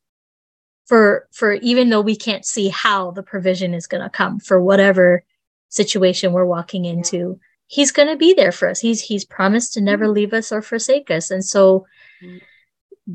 for, 0.86 1.28
for 1.32 1.52
even 1.54 1.90
though 1.90 2.00
we 2.00 2.16
can't 2.16 2.44
see 2.44 2.68
how 2.68 3.10
the 3.10 3.22
provision 3.22 3.74
is 3.74 3.86
going 3.86 4.02
to 4.02 4.10
come 4.10 4.40
for 4.40 4.60
whatever 4.60 5.24
situation 5.68 6.32
we're 6.32 6.44
walking 6.44 6.84
into. 6.84 7.16
Yeah 7.40 7.48
he's 7.66 7.90
going 7.90 8.08
to 8.08 8.16
be 8.16 8.34
there 8.34 8.52
for 8.52 8.68
us. 8.68 8.80
He's 8.80 9.00
he's 9.00 9.24
promised 9.24 9.74
to 9.74 9.80
never 9.80 10.04
mm-hmm. 10.04 10.14
leave 10.14 10.32
us 10.32 10.52
or 10.52 10.62
forsake 10.62 11.10
us. 11.10 11.30
And 11.30 11.44
so 11.44 11.86
mm-hmm. 12.22 12.38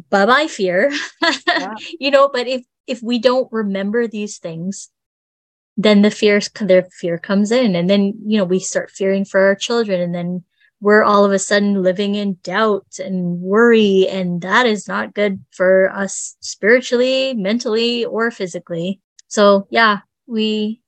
bye 0.10 0.26
bye 0.26 0.48
fear. 0.48 0.92
Yeah. 1.48 1.74
you 2.00 2.12
know, 2.12 2.30
but 2.32 2.48
if 2.48 2.64
if 2.88 3.02
we 3.02 3.20
don't 3.20 3.52
remember 3.52 4.08
these 4.08 4.38
things, 4.38 4.90
then 5.78 6.02
the 6.02 6.12
fear 6.12 6.40
the 6.40 6.88
fear 6.92 7.18
comes 7.18 7.52
in 7.52 7.76
and 7.76 7.90
then 7.90 8.14
you 8.26 8.38
know 8.38 8.46
we 8.46 8.60
start 8.60 8.92
fearing 8.92 9.26
for 9.26 9.42
our 9.42 9.56
children 9.56 10.00
and 10.02 10.14
then 10.14 10.44
we're 10.82 11.04
all 11.04 11.26
of 11.26 11.32
a 11.32 11.40
sudden 11.40 11.84
living 11.84 12.16
in 12.16 12.38
doubt 12.44 13.00
and 13.00 13.42
worry 13.42 14.08
and 14.08 14.42
that 14.42 14.66
is 14.66 14.88
not 14.88 15.14
good 15.14 15.44
for 15.52 15.90
us 15.94 16.36
spiritually 16.40 17.34
mentally 17.34 18.06
or 18.06 18.32
physically. 18.32 19.02
So 19.28 19.68
yeah 19.70 20.00
we 20.28 20.82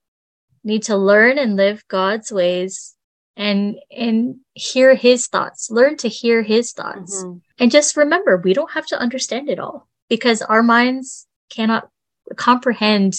need 0.64 0.84
to 0.84 0.96
learn 0.96 1.38
and 1.38 1.56
live 1.56 1.84
god's 1.88 2.32
ways 2.32 2.96
and 3.36 3.78
and 3.96 4.36
hear 4.54 4.96
his 4.96 5.28
thoughts. 5.28 5.70
Learn 5.72 5.98
to 5.98 6.08
hear 6.08 6.42
his 6.42 6.72
thoughts. 6.72 7.24
Mm-hmm. 7.24 7.38
and 7.60 7.72
just 7.72 7.98
remember 7.98 8.38
we 8.38 8.54
don't 8.54 8.72
have 8.72 8.86
to 8.88 9.00
understand 9.00 9.50
it 9.50 9.60
all 9.60 9.88
because 10.10 10.42
our 10.42 10.64
minds 10.64 11.28
cannot 11.50 11.90
comprehend 12.36 13.16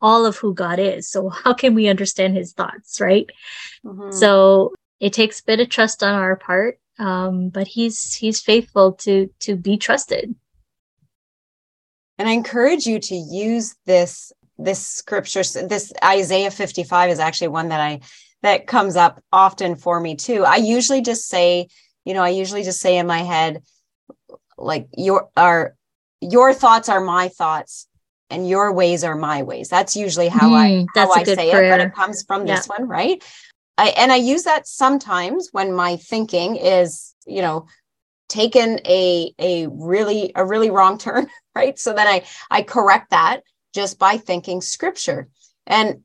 all 0.00 0.26
of 0.26 0.36
who 0.36 0.52
god 0.54 0.78
is. 0.78 1.08
So 1.08 1.28
how 1.28 1.54
can 1.54 1.74
we 1.74 1.88
understand 1.88 2.36
his 2.36 2.52
thoughts 2.52 3.00
right? 3.00 3.28
Mm-hmm. 3.84 4.12
so 4.12 4.72
it 5.02 5.12
takes 5.12 5.40
a 5.40 5.44
bit 5.44 5.60
of 5.60 5.68
trust 5.68 6.02
on 6.02 6.14
our 6.14 6.36
part 6.36 6.78
um, 6.98 7.50
but 7.50 7.66
he's 7.66 8.14
he's 8.14 8.40
faithful 8.40 8.92
to 8.92 9.28
to 9.38 9.56
be 9.56 9.76
trusted 9.76 10.34
and 12.18 12.28
i 12.28 12.32
encourage 12.32 12.86
you 12.86 12.98
to 12.98 13.14
use 13.14 13.74
this 13.84 14.32
this 14.58 14.84
scripture 14.84 15.42
this 15.42 15.92
isaiah 16.02 16.50
55 16.50 17.10
is 17.10 17.18
actually 17.18 17.48
one 17.48 17.68
that 17.68 17.80
i 17.80 18.00
that 18.42 18.66
comes 18.66 18.96
up 18.96 19.22
often 19.32 19.76
for 19.76 19.98
me 20.00 20.16
too. 20.16 20.44
I 20.44 20.56
usually 20.56 21.00
just 21.00 21.28
say, 21.28 21.68
you 22.04 22.14
know, 22.14 22.22
I 22.22 22.30
usually 22.30 22.64
just 22.64 22.80
say 22.80 22.98
in 22.98 23.06
my 23.06 23.20
head, 23.20 23.62
like 24.58 24.88
your 24.96 25.30
are 25.36 25.74
your 26.20 26.52
thoughts 26.52 26.88
are 26.88 27.00
my 27.00 27.28
thoughts 27.28 27.88
and 28.30 28.48
your 28.48 28.72
ways 28.72 29.04
are 29.04 29.16
my 29.16 29.42
ways. 29.42 29.68
That's 29.68 29.96
usually 29.96 30.28
how 30.28 30.50
mm, 30.50 30.86
I 30.94 31.00
how 31.00 31.12
I 31.12 31.24
say 31.24 31.50
prayer. 31.50 31.64
it, 31.64 31.70
but 31.70 31.80
it 31.80 31.94
comes 31.94 32.22
from 32.24 32.46
yeah. 32.46 32.56
this 32.56 32.68
one, 32.68 32.88
right? 32.88 33.22
I, 33.78 33.88
and 33.90 34.12
I 34.12 34.16
use 34.16 34.44
that 34.44 34.66
sometimes 34.66 35.48
when 35.52 35.72
my 35.72 35.96
thinking 35.96 36.56
is, 36.56 37.14
you 37.26 37.42
know, 37.42 37.66
taken 38.28 38.80
a 38.86 39.34
a 39.38 39.66
really 39.68 40.32
a 40.34 40.44
really 40.44 40.70
wrong 40.70 40.98
turn, 40.98 41.28
right? 41.54 41.78
So 41.78 41.92
then 41.92 42.06
I 42.06 42.24
I 42.50 42.62
correct 42.62 43.10
that 43.10 43.42
just 43.74 43.98
by 43.98 44.16
thinking 44.16 44.60
scripture. 44.60 45.28
And 45.66 46.02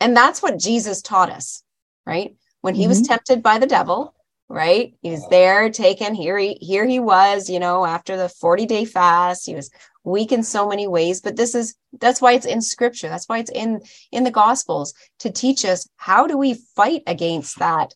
and 0.00 0.16
that's 0.16 0.42
what 0.42 0.58
Jesus 0.58 1.02
taught 1.02 1.30
us, 1.30 1.62
right? 2.06 2.36
When 2.60 2.74
he 2.74 2.82
mm-hmm. 2.82 2.90
was 2.90 3.02
tempted 3.02 3.42
by 3.42 3.58
the 3.58 3.66
devil, 3.66 4.14
right? 4.48 4.94
He 5.02 5.10
was 5.10 5.26
there 5.28 5.70
taken 5.70 6.14
here 6.14 6.38
he 6.38 6.54
here 6.60 6.86
he 6.86 7.00
was, 7.00 7.50
you 7.50 7.60
know, 7.60 7.84
after 7.84 8.16
the 8.16 8.28
40 8.28 8.66
day 8.66 8.84
fast. 8.84 9.46
He 9.46 9.54
was 9.54 9.70
weak 10.04 10.32
in 10.32 10.42
so 10.42 10.68
many 10.68 10.86
ways, 10.86 11.20
but 11.20 11.36
this 11.36 11.54
is 11.54 11.74
that's 12.00 12.20
why 12.20 12.32
it's 12.32 12.46
in 12.46 12.60
scripture. 12.62 13.08
That's 13.08 13.28
why 13.28 13.38
it's 13.38 13.50
in 13.50 13.80
in 14.10 14.24
the 14.24 14.30
gospels 14.30 14.94
to 15.20 15.30
teach 15.30 15.64
us 15.64 15.88
how 15.96 16.26
do 16.26 16.36
we 16.36 16.54
fight 16.54 17.02
against 17.06 17.58
that 17.58 17.94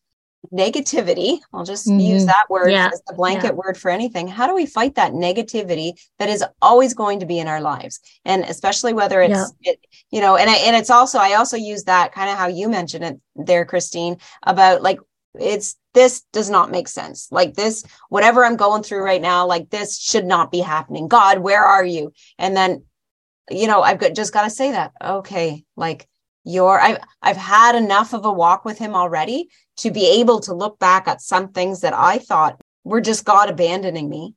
negativity 0.52 1.38
i'll 1.52 1.64
just 1.64 1.86
mm-hmm. 1.86 2.00
use 2.00 2.26
that 2.26 2.46
word 2.50 2.70
yeah. 2.70 2.90
as 2.92 3.00
the 3.06 3.14
blanket 3.14 3.44
yeah. 3.44 3.52
word 3.52 3.78
for 3.78 3.90
anything 3.90 4.26
how 4.26 4.46
do 4.46 4.54
we 4.54 4.66
fight 4.66 4.96
that 4.96 5.12
negativity 5.12 5.92
that 6.18 6.28
is 6.28 6.44
always 6.60 6.94
going 6.94 7.20
to 7.20 7.26
be 7.26 7.38
in 7.38 7.46
our 7.46 7.60
lives 7.60 8.00
and 8.24 8.42
especially 8.44 8.92
whether 8.92 9.22
it's 9.22 9.54
yeah. 9.60 9.72
it, 9.72 9.80
you 10.10 10.20
know 10.20 10.36
and 10.36 10.50
I, 10.50 10.56
and 10.56 10.74
it's 10.74 10.90
also 10.90 11.18
i 11.18 11.34
also 11.34 11.56
use 11.56 11.84
that 11.84 12.12
kind 12.12 12.28
of 12.28 12.36
how 12.36 12.48
you 12.48 12.68
mentioned 12.68 13.04
it 13.04 13.20
there 13.36 13.64
christine 13.64 14.16
about 14.42 14.82
like 14.82 14.98
it's 15.34 15.76
this 15.94 16.22
does 16.32 16.50
not 16.50 16.70
make 16.70 16.88
sense. 16.88 17.28
Like 17.30 17.54
this 17.54 17.84
whatever 18.08 18.44
i'm 18.44 18.56
going 18.56 18.82
through 18.82 19.02
right 19.02 19.22
now 19.22 19.46
like 19.46 19.70
this 19.70 19.98
should 19.98 20.24
not 20.24 20.50
be 20.50 20.60
happening. 20.60 21.08
God 21.08 21.38
where 21.38 21.62
are 21.62 21.84
you? 21.84 22.12
And 22.38 22.56
then 22.56 22.84
you 23.50 23.66
know 23.66 23.82
i've 23.82 23.98
got, 23.98 24.14
just 24.14 24.32
got 24.32 24.44
to 24.44 24.50
say 24.50 24.70
that 24.70 24.92
okay 25.04 25.64
like 25.76 26.08
you're 26.44 26.80
I've 26.80 26.98
I've 27.20 27.36
had 27.36 27.76
enough 27.76 28.14
of 28.14 28.24
a 28.24 28.32
walk 28.32 28.64
with 28.64 28.78
him 28.78 28.94
already 28.94 29.48
to 29.78 29.90
be 29.90 30.20
able 30.20 30.40
to 30.40 30.54
look 30.54 30.78
back 30.78 31.06
at 31.08 31.20
some 31.20 31.52
things 31.52 31.80
that 31.80 31.94
I 31.94 32.18
thought 32.18 32.60
were 32.84 33.00
just 33.00 33.24
God 33.24 33.48
abandoning 33.48 34.08
me 34.08 34.34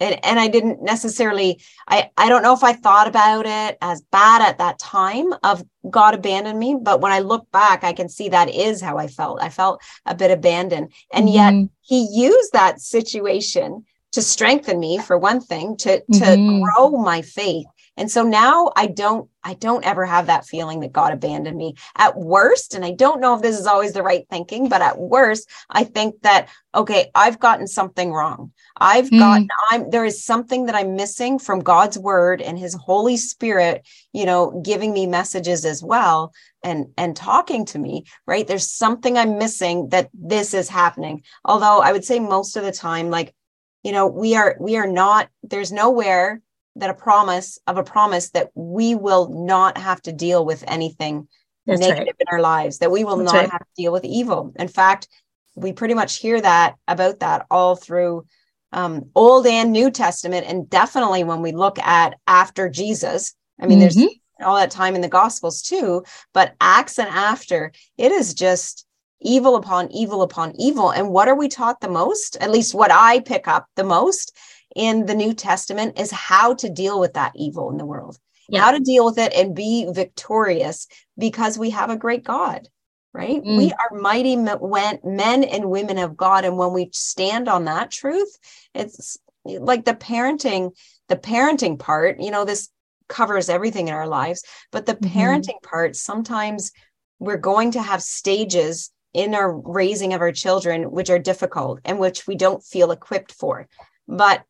and 0.00 0.24
and 0.24 0.38
I 0.38 0.48
didn't 0.48 0.82
necessarily 0.82 1.60
I 1.88 2.10
I 2.16 2.28
don't 2.28 2.42
know 2.42 2.54
if 2.54 2.64
I 2.64 2.72
thought 2.72 3.08
about 3.08 3.46
it 3.46 3.78
as 3.80 4.02
bad 4.12 4.42
at 4.42 4.58
that 4.58 4.78
time 4.78 5.32
of 5.42 5.62
God 5.88 6.14
abandoned 6.14 6.58
me, 6.58 6.76
but 6.80 7.00
when 7.00 7.12
I 7.12 7.20
look 7.20 7.50
back, 7.52 7.84
I 7.84 7.92
can 7.92 8.08
see 8.08 8.28
that 8.28 8.50
is 8.50 8.80
how 8.80 8.98
I 8.98 9.06
felt. 9.06 9.42
I 9.42 9.48
felt 9.48 9.80
a 10.04 10.14
bit 10.14 10.30
abandoned, 10.30 10.92
and 11.12 11.28
mm-hmm. 11.28 11.60
yet 11.60 11.68
He 11.82 12.08
used 12.12 12.52
that 12.52 12.80
situation 12.80 13.84
to 14.12 14.22
strengthen 14.22 14.80
me 14.80 14.98
for 14.98 15.18
one 15.18 15.40
thing, 15.40 15.76
to 15.78 16.00
to 16.00 16.04
mm-hmm. 16.06 16.62
grow 16.62 16.90
my 16.90 17.22
faith. 17.22 17.66
And 17.96 18.10
so 18.10 18.22
now 18.22 18.70
I 18.76 18.86
don't 18.86 19.28
I 19.42 19.54
don't 19.54 19.86
ever 19.86 20.04
have 20.04 20.26
that 20.26 20.44
feeling 20.44 20.80
that 20.80 20.92
God 20.92 21.12
abandoned 21.12 21.56
me. 21.56 21.76
At 21.96 22.18
worst, 22.18 22.74
and 22.74 22.84
I 22.84 22.90
don't 22.90 23.20
know 23.20 23.34
if 23.36 23.42
this 23.42 23.58
is 23.58 23.66
always 23.66 23.92
the 23.92 24.02
right 24.02 24.26
thinking, 24.28 24.68
but 24.68 24.82
at 24.82 24.98
worst, 24.98 25.48
I 25.70 25.84
think 25.84 26.20
that 26.22 26.48
okay, 26.74 27.10
I've 27.14 27.38
gotten 27.38 27.66
something 27.66 28.12
wrong. 28.12 28.52
I've 28.76 29.08
mm. 29.08 29.18
gotten 29.18 29.48
I'm 29.70 29.90
there 29.90 30.04
is 30.04 30.24
something 30.24 30.66
that 30.66 30.74
I'm 30.74 30.96
missing 30.96 31.38
from 31.38 31.60
God's 31.60 31.98
word 31.98 32.42
and 32.42 32.58
his 32.58 32.74
Holy 32.74 33.16
Spirit, 33.16 33.86
you 34.12 34.26
know, 34.26 34.60
giving 34.64 34.92
me 34.92 35.06
messages 35.06 35.64
as 35.64 35.82
well 35.82 36.32
and 36.62 36.88
and 36.98 37.16
talking 37.16 37.64
to 37.66 37.78
me, 37.78 38.04
right? 38.26 38.46
There's 38.46 38.70
something 38.70 39.16
I'm 39.16 39.38
missing 39.38 39.88
that 39.90 40.10
this 40.12 40.52
is 40.52 40.68
happening. 40.68 41.22
Although 41.44 41.80
I 41.80 41.92
would 41.92 42.04
say 42.04 42.18
most 42.18 42.56
of 42.56 42.64
the 42.64 42.72
time 42.72 43.10
like 43.10 43.34
you 43.82 43.92
know, 43.92 44.08
we 44.08 44.34
are 44.34 44.56
we 44.58 44.76
are 44.76 44.88
not 44.88 45.28
there's 45.44 45.70
nowhere 45.70 46.42
that 46.76 46.90
a 46.90 46.94
promise 46.94 47.58
of 47.66 47.78
a 47.78 47.82
promise 47.82 48.30
that 48.30 48.50
we 48.54 48.94
will 48.94 49.28
not 49.28 49.78
have 49.78 50.00
to 50.02 50.12
deal 50.12 50.44
with 50.44 50.64
anything 50.66 51.28
That's 51.66 51.80
negative 51.80 52.14
right. 52.18 52.20
in 52.20 52.26
our 52.30 52.40
lives, 52.40 52.78
that 52.78 52.90
we 52.90 53.04
will 53.04 53.16
That's 53.18 53.32
not 53.32 53.38
right. 53.40 53.50
have 53.50 53.60
to 53.60 53.82
deal 53.82 53.92
with 53.92 54.04
evil. 54.04 54.52
In 54.56 54.68
fact, 54.68 55.08
we 55.54 55.72
pretty 55.72 55.94
much 55.94 56.18
hear 56.18 56.40
that 56.40 56.76
about 56.86 57.20
that 57.20 57.46
all 57.50 57.76
through 57.76 58.26
um, 58.72 59.10
Old 59.14 59.46
and 59.46 59.72
New 59.72 59.90
Testament, 59.90 60.46
and 60.46 60.68
definitely 60.68 61.24
when 61.24 61.40
we 61.40 61.52
look 61.52 61.78
at 61.78 62.18
after 62.26 62.68
Jesus. 62.68 63.34
I 63.60 63.66
mean, 63.66 63.78
mm-hmm. 63.78 63.98
there's 64.00 64.10
all 64.44 64.56
that 64.56 64.70
time 64.70 64.94
in 64.94 65.00
the 65.00 65.08
Gospels 65.08 65.62
too, 65.62 66.04
but 66.34 66.54
Acts 66.60 66.98
and 66.98 67.08
after, 67.08 67.72
it 67.96 68.12
is 68.12 68.34
just 68.34 68.86
evil 69.22 69.56
upon 69.56 69.90
evil 69.92 70.20
upon 70.20 70.52
evil. 70.60 70.90
And 70.90 71.08
what 71.08 71.28
are 71.28 71.34
we 71.34 71.48
taught 71.48 71.80
the 71.80 71.88
most? 71.88 72.36
At 72.40 72.50
least 72.50 72.74
what 72.74 72.90
I 72.92 73.20
pick 73.20 73.48
up 73.48 73.66
the 73.76 73.84
most 73.84 74.36
in 74.76 75.06
the 75.06 75.14
New 75.14 75.32
Testament 75.32 75.98
is 75.98 76.10
how 76.12 76.54
to 76.54 76.68
deal 76.68 77.00
with 77.00 77.14
that 77.14 77.32
evil 77.34 77.70
in 77.70 77.78
the 77.78 77.86
world, 77.86 78.18
yeah. 78.48 78.60
how 78.60 78.70
to 78.70 78.78
deal 78.78 79.06
with 79.06 79.18
it 79.18 79.32
and 79.32 79.56
be 79.56 79.90
victorious 79.90 80.86
because 81.18 81.58
we 81.58 81.70
have 81.70 81.88
a 81.88 81.96
great 81.96 82.22
God, 82.22 82.68
right? 83.12 83.42
Mm. 83.42 83.56
We 83.56 83.72
are 83.72 83.98
mighty 83.98 84.36
men 84.36 85.44
and 85.44 85.70
women 85.70 85.98
of 85.98 86.16
God. 86.16 86.44
And 86.44 86.58
when 86.58 86.74
we 86.74 86.90
stand 86.92 87.48
on 87.48 87.64
that 87.64 87.90
truth, 87.90 88.38
it's 88.74 89.16
like 89.44 89.86
the 89.86 89.94
parenting, 89.94 90.72
the 91.08 91.16
parenting 91.16 91.78
part, 91.78 92.20
you 92.20 92.30
know, 92.30 92.44
this 92.44 92.68
covers 93.08 93.48
everything 93.48 93.88
in 93.88 93.94
our 93.94 94.08
lives, 94.08 94.44
but 94.72 94.84
the 94.84 94.94
mm-hmm. 94.94 95.18
parenting 95.18 95.62
part, 95.62 95.96
sometimes 95.96 96.70
we're 97.18 97.38
going 97.38 97.70
to 97.70 97.82
have 97.82 98.02
stages 98.02 98.90
in 99.14 99.34
our 99.34 99.56
raising 99.56 100.12
of 100.12 100.20
our 100.20 100.32
children 100.32 100.90
which 100.90 101.08
are 101.08 101.18
difficult 101.18 101.80
and 101.86 101.98
which 101.98 102.26
we 102.26 102.34
don't 102.34 102.62
feel 102.62 102.90
equipped 102.90 103.32
for. 103.32 103.66
But 104.06 104.44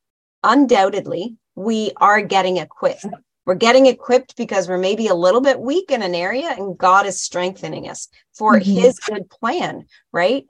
undoubtedly, 0.46 1.36
we 1.54 1.92
are 1.96 2.22
getting 2.22 2.56
equipped. 2.58 3.04
We're 3.44 3.54
getting 3.54 3.86
equipped 3.86 4.36
because 4.36 4.68
we're 4.68 4.78
maybe 4.78 5.08
a 5.08 5.14
little 5.14 5.40
bit 5.40 5.60
weak 5.60 5.90
in 5.90 6.02
an 6.02 6.14
area 6.14 6.54
and 6.56 6.76
God 6.76 7.06
is 7.06 7.20
strengthening 7.20 7.88
us 7.88 8.08
for 8.34 8.54
mm-hmm. 8.54 8.70
his 8.70 8.98
good 8.98 9.30
plan, 9.30 9.86
right? 10.12 10.44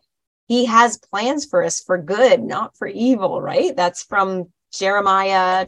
He 0.48 0.66
has 0.66 0.98
plans 0.98 1.44
for 1.44 1.62
us 1.62 1.80
for 1.80 1.98
good, 1.98 2.42
not 2.42 2.76
for 2.76 2.86
evil, 2.86 3.42
right? 3.42 3.76
That's 3.76 4.04
from 4.04 4.52
Jeremiah 4.72 5.66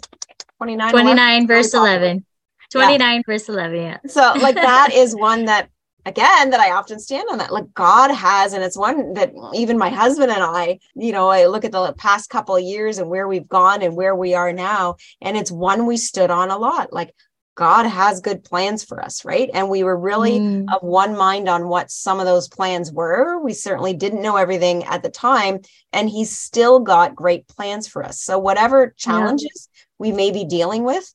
29, 0.59 0.91
29 0.91 1.43
11. 1.43 1.47
verse 1.47 1.75
11. 1.75 2.25
29 2.71 3.17
yeah. 3.17 3.23
verse 3.27 3.49
11. 3.49 3.77
Yeah. 3.77 3.99
So, 4.07 4.21
like, 4.41 4.55
that 4.55 4.91
is 4.93 5.15
one 5.15 5.47
that 5.47 5.71
again 6.05 6.51
that 6.51 6.61
I 6.61 6.73
often 6.73 6.99
stand 6.99 7.29
on 7.31 7.39
that. 7.39 7.53
Like 7.53 7.73
God 7.75 8.11
has, 8.11 8.53
and 8.53 8.65
it's 8.65 8.77
one 8.77 9.15
that 9.15 9.33
even 9.55 9.79
my 9.79 9.91
husband 9.91 10.31
and 10.31 10.43
I, 10.43 10.79
you 10.95 11.13
know, 11.13 11.29
I 11.29 11.47
look 11.47 11.65
at 11.65 11.73
the 11.73 11.93
past 11.95 12.31
couple 12.31 12.57
of 12.57 12.63
years 12.63 12.99
and 12.99 13.11
where 13.11 13.29
we've 13.29 13.49
gone 13.49 13.83
and 13.83 13.97
where 13.97 14.15
we 14.15 14.35
are 14.35 14.53
now, 14.53 14.97
and 15.21 15.37
it's 15.37 15.51
one 15.51 15.87
we 15.87 15.97
stood 15.97 16.31
on 16.31 16.51
a 16.51 16.59
lot. 16.59 16.93
Like 16.93 17.15
God 17.59 17.87
has 17.87 18.21
good 18.21 18.45
plans 18.45 18.85
for 18.85 19.03
us, 19.03 19.25
right? 19.25 19.51
And 19.53 19.69
we 19.69 19.83
were 19.83 19.99
really 19.99 20.39
mm. 20.39 20.73
of 20.73 20.81
one 20.81 21.17
mind 21.17 21.49
on 21.49 21.67
what 21.67 21.91
some 21.91 22.21
of 22.21 22.27
those 22.27 22.47
plans 22.47 22.93
were. 22.93 23.43
We 23.43 23.53
certainly 23.53 23.95
didn't 23.95 24.23
know 24.23 24.37
everything 24.37 24.85
at 24.85 25.03
the 25.03 25.11
time, 25.11 25.61
and 25.93 26.09
He's 26.09 26.31
still 26.31 26.79
got 26.79 27.17
great 27.17 27.49
plans 27.49 27.89
for 27.89 28.05
us. 28.05 28.23
So, 28.23 28.39
whatever 28.39 28.95
challenges 28.97 29.69
yeah. 29.75 29.81
we 29.99 30.13
may 30.13 30.31
be 30.31 30.45
dealing 30.45 30.85
with, 30.85 31.13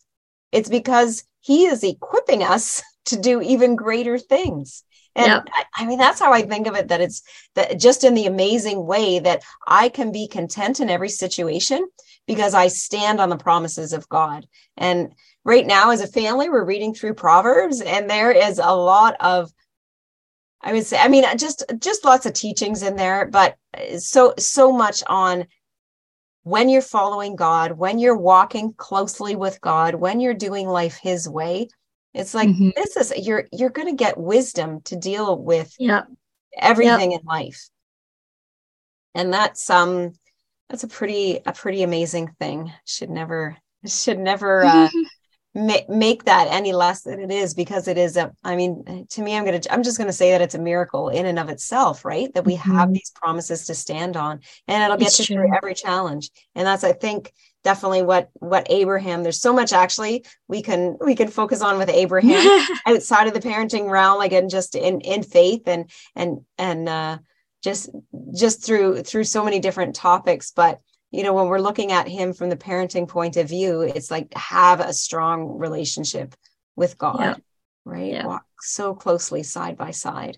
it's 0.51 0.67
because 0.67 1.23
He 1.39 1.65
is 1.65 1.81
equipping 1.81 2.43
us 2.43 2.83
to 3.05 3.19
do 3.19 3.41
even 3.41 3.75
greater 3.75 4.17
things. 4.17 4.83
And 5.15 5.27
yep. 5.27 5.47
I, 5.53 5.83
I, 5.83 5.85
mean, 5.85 5.99
that's 5.99 6.19
how 6.19 6.33
I 6.33 6.41
think 6.41 6.65
of 6.67 6.75
it 6.75 6.87
that 6.87 7.01
it's 7.01 7.21
that 7.55 7.79
just 7.79 8.03
in 8.03 8.15
the 8.15 8.25
amazing 8.25 8.85
way 8.85 9.19
that 9.19 9.43
I 9.67 9.89
can 9.89 10.11
be 10.11 10.27
content 10.27 10.79
in 10.79 10.89
every 10.89 11.09
situation 11.09 11.87
because 12.25 12.53
I 12.53 12.67
stand 12.67 13.21
on 13.21 13.29
the 13.29 13.37
promises 13.37 13.93
of 13.93 14.09
God. 14.09 14.47
And 14.75 15.13
right 15.45 15.67
now, 15.67 15.91
as 15.91 16.01
a 16.01 16.07
family, 16.07 16.49
we're 16.49 16.65
reading 16.65 16.95
through 16.95 17.13
Proverbs, 17.13 17.81
and 17.81 18.09
there 18.09 18.31
is 18.31 18.59
a 18.59 18.73
lot 18.73 19.15
of 19.19 19.51
I 20.63 20.71
would 20.71 20.85
say, 20.85 20.97
I 20.97 21.09
mean, 21.09 21.25
just 21.37 21.63
just 21.79 22.05
lots 22.05 22.25
of 22.25 22.33
teachings 22.33 22.83
in 22.83 22.95
there, 22.95 23.27
but 23.27 23.57
uh, 23.77 23.99
so 23.99 24.33
so 24.39 24.71
much 24.71 25.03
on 25.07 25.45
when 26.43 26.69
you're 26.69 26.81
following 26.81 27.35
God, 27.35 27.73
when 27.73 27.99
you're 27.99 28.17
walking 28.17 28.73
closely 28.73 29.35
with 29.35 29.59
God, 29.61 29.95
when 29.95 30.19
you're 30.19 30.33
doing 30.33 30.67
life 30.67 30.97
His 31.01 31.27
way, 31.27 31.67
it's 32.13 32.33
like 32.33 32.49
mm-hmm. 32.49 32.69
this 32.75 32.95
is 32.95 33.13
you're 33.25 33.47
you're 33.51 33.69
going 33.69 33.87
to 33.87 33.95
get 33.95 34.17
wisdom 34.17 34.81
to 34.81 34.95
deal 34.95 35.37
with 35.37 35.73
yep. 35.79 36.07
everything 36.57 37.11
in 37.13 37.19
life. 37.25 37.69
And 39.15 39.33
that's 39.33 39.69
um 39.69 40.13
that's 40.69 40.83
a 40.83 40.87
pretty 40.87 41.39
a 41.45 41.53
pretty 41.53 41.83
amazing 41.83 42.29
thing. 42.39 42.71
Should 42.85 43.09
never 43.09 43.57
should 43.85 44.19
never 44.19 44.63
uh 44.63 44.89
ma- 45.55 45.87
make 45.89 46.25
that 46.25 46.47
any 46.49 46.71
less 46.71 47.01
than 47.01 47.19
it 47.19 47.31
is 47.31 47.55
because 47.55 47.87
it 47.87 47.97
is 47.97 48.15
a 48.15 48.31
I 48.43 48.55
mean 48.55 49.07
to 49.09 49.21
me 49.21 49.35
I'm 49.35 49.45
going 49.45 49.59
to 49.59 49.73
I'm 49.73 49.83
just 49.83 49.97
going 49.97 50.07
to 50.07 50.13
say 50.13 50.31
that 50.31 50.41
it's 50.41 50.55
a 50.55 50.59
miracle 50.59 51.09
in 51.09 51.25
and 51.25 51.39
of 51.39 51.49
itself, 51.49 52.05
right? 52.05 52.31
That 52.35 52.45
we 52.45 52.57
mm-hmm. 52.57 52.75
have 52.75 52.93
these 52.93 53.11
promises 53.15 53.65
to 53.67 53.75
stand 53.75 54.17
on 54.17 54.39
and 54.67 54.83
it'll 54.83 54.97
get 54.97 55.07
it's 55.07 55.19
you 55.19 55.25
true. 55.25 55.35
through 55.35 55.57
every 55.57 55.73
challenge. 55.73 56.29
And 56.53 56.67
that's 56.67 56.83
I 56.83 56.93
think 56.93 57.33
definitely 57.63 58.03
what 58.03 58.29
what 58.35 58.67
abraham 58.69 59.23
there's 59.23 59.41
so 59.41 59.53
much 59.53 59.73
actually 59.73 60.25
we 60.47 60.61
can 60.61 60.97
we 61.01 61.15
can 61.15 61.27
focus 61.27 61.61
on 61.61 61.77
with 61.77 61.89
abraham 61.93 62.67
outside 62.85 63.27
of 63.27 63.33
the 63.33 63.39
parenting 63.39 63.89
realm 63.89 64.21
again 64.21 64.49
just 64.49 64.75
in 64.75 65.01
in 65.01 65.23
faith 65.23 65.67
and 65.67 65.89
and 66.15 66.41
and 66.57 66.89
uh 66.89 67.17
just 67.63 67.89
just 68.35 68.63
through 68.63 69.01
through 69.03 69.23
so 69.23 69.43
many 69.43 69.59
different 69.59 69.95
topics 69.95 70.51
but 70.51 70.79
you 71.11 71.23
know 71.23 71.33
when 71.33 71.47
we're 71.47 71.59
looking 71.59 71.91
at 71.91 72.07
him 72.07 72.33
from 72.33 72.49
the 72.49 72.57
parenting 72.57 73.07
point 73.07 73.37
of 73.37 73.47
view 73.47 73.81
it's 73.81 74.11
like 74.11 74.33
have 74.33 74.79
a 74.79 74.93
strong 74.93 75.57
relationship 75.57 76.35
with 76.75 76.97
god 76.97 77.19
yeah. 77.19 77.35
right 77.85 78.11
yeah. 78.11 78.25
walk 78.25 78.45
so 78.59 78.93
closely 78.93 79.43
side 79.43 79.77
by 79.77 79.91
side 79.91 80.37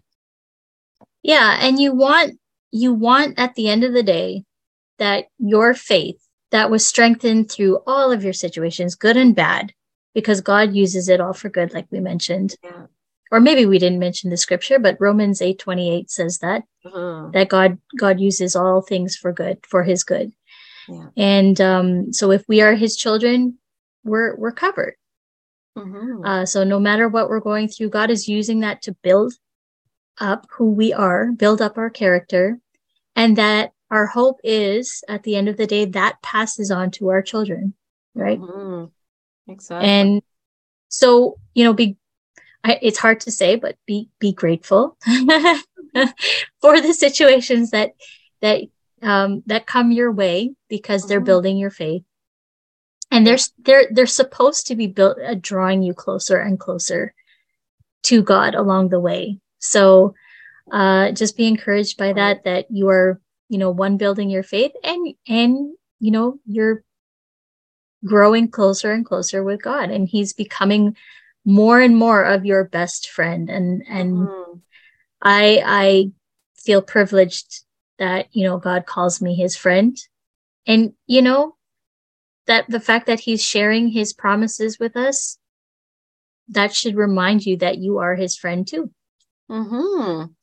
yeah 1.24 1.58
and 1.62 1.80
you 1.80 1.94
want 1.94 2.40
you 2.72 2.94
want 2.94 3.40
at 3.40 3.56
the 3.56 3.70
end 3.70 3.84
of 3.84 3.94
the 3.94 4.04
day 4.04 4.44
that 5.00 5.26
your 5.40 5.74
faith 5.74 6.25
that 6.52 6.70
was 6.70 6.86
strengthened 6.86 7.52
through 7.52 7.80
all 7.88 8.12
of 8.12 8.24
your 8.24 8.34
situations, 8.34 8.96
good 8.96 9.18
and 9.18 9.36
bad, 9.36 9.74
because 10.14 10.42
God 10.42 10.74
uses 10.74 11.10
it 11.10 11.20
all 11.20 11.34
for 11.34 11.50
good, 11.50 11.74
like 11.74 11.88
we 11.92 12.00
mentioned. 12.00 12.56
Yeah. 12.64 12.86
Or 13.32 13.40
maybe 13.40 13.66
we 13.66 13.80
didn't 13.80 14.00
mention 14.00 14.30
the 14.30 14.38
scripture, 14.38 14.80
but 14.80 14.98
Romans 15.00 15.42
8 15.42 15.58
28 15.60 16.10
says 16.12 16.38
that 16.40 16.64
uh-huh. 16.86 17.30
that 17.34 17.50
God 17.50 17.78
God 17.98 18.20
uses 18.20 18.56
all 18.56 18.82
things 18.82 19.16
for 19.16 19.34
good, 19.34 19.58
for 19.68 19.84
his 19.84 20.04
good. 20.04 20.32
Yeah. 20.88 21.08
And 21.18 21.60
um, 21.60 22.14
so 22.14 22.32
if 22.32 22.44
we 22.48 22.62
are 22.62 22.76
his 22.76 22.96
children, 22.96 23.58
we're 24.04 24.36
we're 24.36 24.52
covered. 24.52 24.96
Mm-hmm. 25.78 26.26
Uh, 26.26 26.46
so 26.46 26.64
no 26.64 26.80
matter 26.80 27.10
what 27.10 27.28
we're 27.28 27.40
going 27.40 27.68
through, 27.68 27.90
God 27.90 28.10
is 28.10 28.30
using 28.30 28.62
that 28.62 28.82
to 28.84 28.96
build 29.04 29.34
up 30.20 30.48
who 30.52 30.72
we 30.72 30.94
are, 30.94 31.32
build 31.32 31.62
up 31.62 31.78
our 31.78 31.90
character, 31.90 32.60
and 33.16 33.36
that 33.38 33.72
our 33.92 34.08
hope 34.08 34.40
is 34.44 35.04
at 35.08 35.24
the 35.24 35.36
end 35.36 35.48
of 35.48 35.58
the 35.58 35.68
day 35.68 35.86
that 35.86 36.22
passes 36.22 36.72
on 36.72 36.92
to 36.92 37.10
our 37.10 37.22
children 37.22 37.74
right? 38.16 38.40
Mm-hmm. 38.40 39.52
exactly. 39.52 39.88
And 39.88 40.22
so 40.88 41.38
you 41.54 41.66
know 41.66 41.74
be 41.74 41.98
I, 42.64 42.80
it's 42.82 42.98
hard 42.98 43.20
to 43.22 43.32
say 43.32 43.58
but 43.58 43.76
be 43.86 44.10
be 44.20 44.32
grateful 44.34 44.98
for 46.62 46.82
the 46.82 46.96
situations 46.98 47.72
that 47.72 47.92
that 48.42 48.62
um 49.04 49.44
that 49.46 49.68
come 49.68 49.92
your 49.92 50.12
way 50.12 50.56
because 50.70 51.02
mm-hmm. 51.02 51.10
they're 51.10 51.20
building 51.20 51.58
your 51.58 51.70
faith. 51.70 52.04
And 53.12 53.28
they're 53.28 53.38
they're 53.60 53.88
they're 53.92 54.08
supposed 54.08 54.68
to 54.68 54.76
be 54.76 54.88
built 54.88 55.18
uh, 55.22 55.36
drawing 55.40 55.84
you 55.84 55.94
closer 55.94 56.38
and 56.38 56.60
closer 56.60 57.14
to 58.04 58.24
god 58.24 58.56
along 58.56 58.90
the 58.90 59.00
way. 59.00 59.40
So 59.60 60.16
uh 60.72 61.12
just 61.12 61.38
be 61.38 61.48
encouraged 61.48 61.98
by 61.98 62.14
that 62.14 62.46
that 62.46 62.72
you 62.72 62.90
are 62.90 63.22
you 63.50 63.58
know 63.58 63.70
one 63.70 63.98
building 63.98 64.30
your 64.30 64.44
faith 64.44 64.72
and 64.84 65.14
and 65.28 65.76
you 66.00 66.12
know 66.12 66.40
you're 66.46 66.84
growing 68.06 68.50
closer 68.50 68.92
and 68.92 69.06
closer 69.06 69.44
with 69.44 69.62
God. 69.62 69.90
And 69.90 70.08
he's 70.08 70.32
becoming 70.32 70.96
more 71.44 71.82
and 71.82 71.98
more 71.98 72.24
of 72.24 72.46
your 72.46 72.64
best 72.64 73.10
friend. 73.10 73.50
And 73.50 73.84
and 73.90 74.18
mm-hmm. 74.18 74.58
I 75.22 75.62
I 75.66 76.12
feel 76.56 76.82
privileged 76.82 77.64
that 77.98 78.28
you 78.32 78.46
know 78.46 78.58
God 78.58 78.86
calls 78.86 79.22
me 79.22 79.36
his 79.36 79.58
friend. 79.58 79.98
And 80.68 80.94
you 81.08 81.22
know 81.22 81.56
that 82.48 82.70
the 82.70 82.80
fact 82.80 83.08
that 83.08 83.20
he's 83.20 83.44
sharing 83.44 83.90
his 83.90 84.14
promises 84.14 84.80
with 84.80 84.96
us 84.96 85.38
that 86.50 86.76
should 86.76 86.96
remind 86.96 87.46
you 87.46 87.58
that 87.58 87.80
you 87.80 87.98
are 87.98 88.16
his 88.16 88.38
friend 88.38 88.68
too. 88.68 88.92
Mhm 89.50 90.35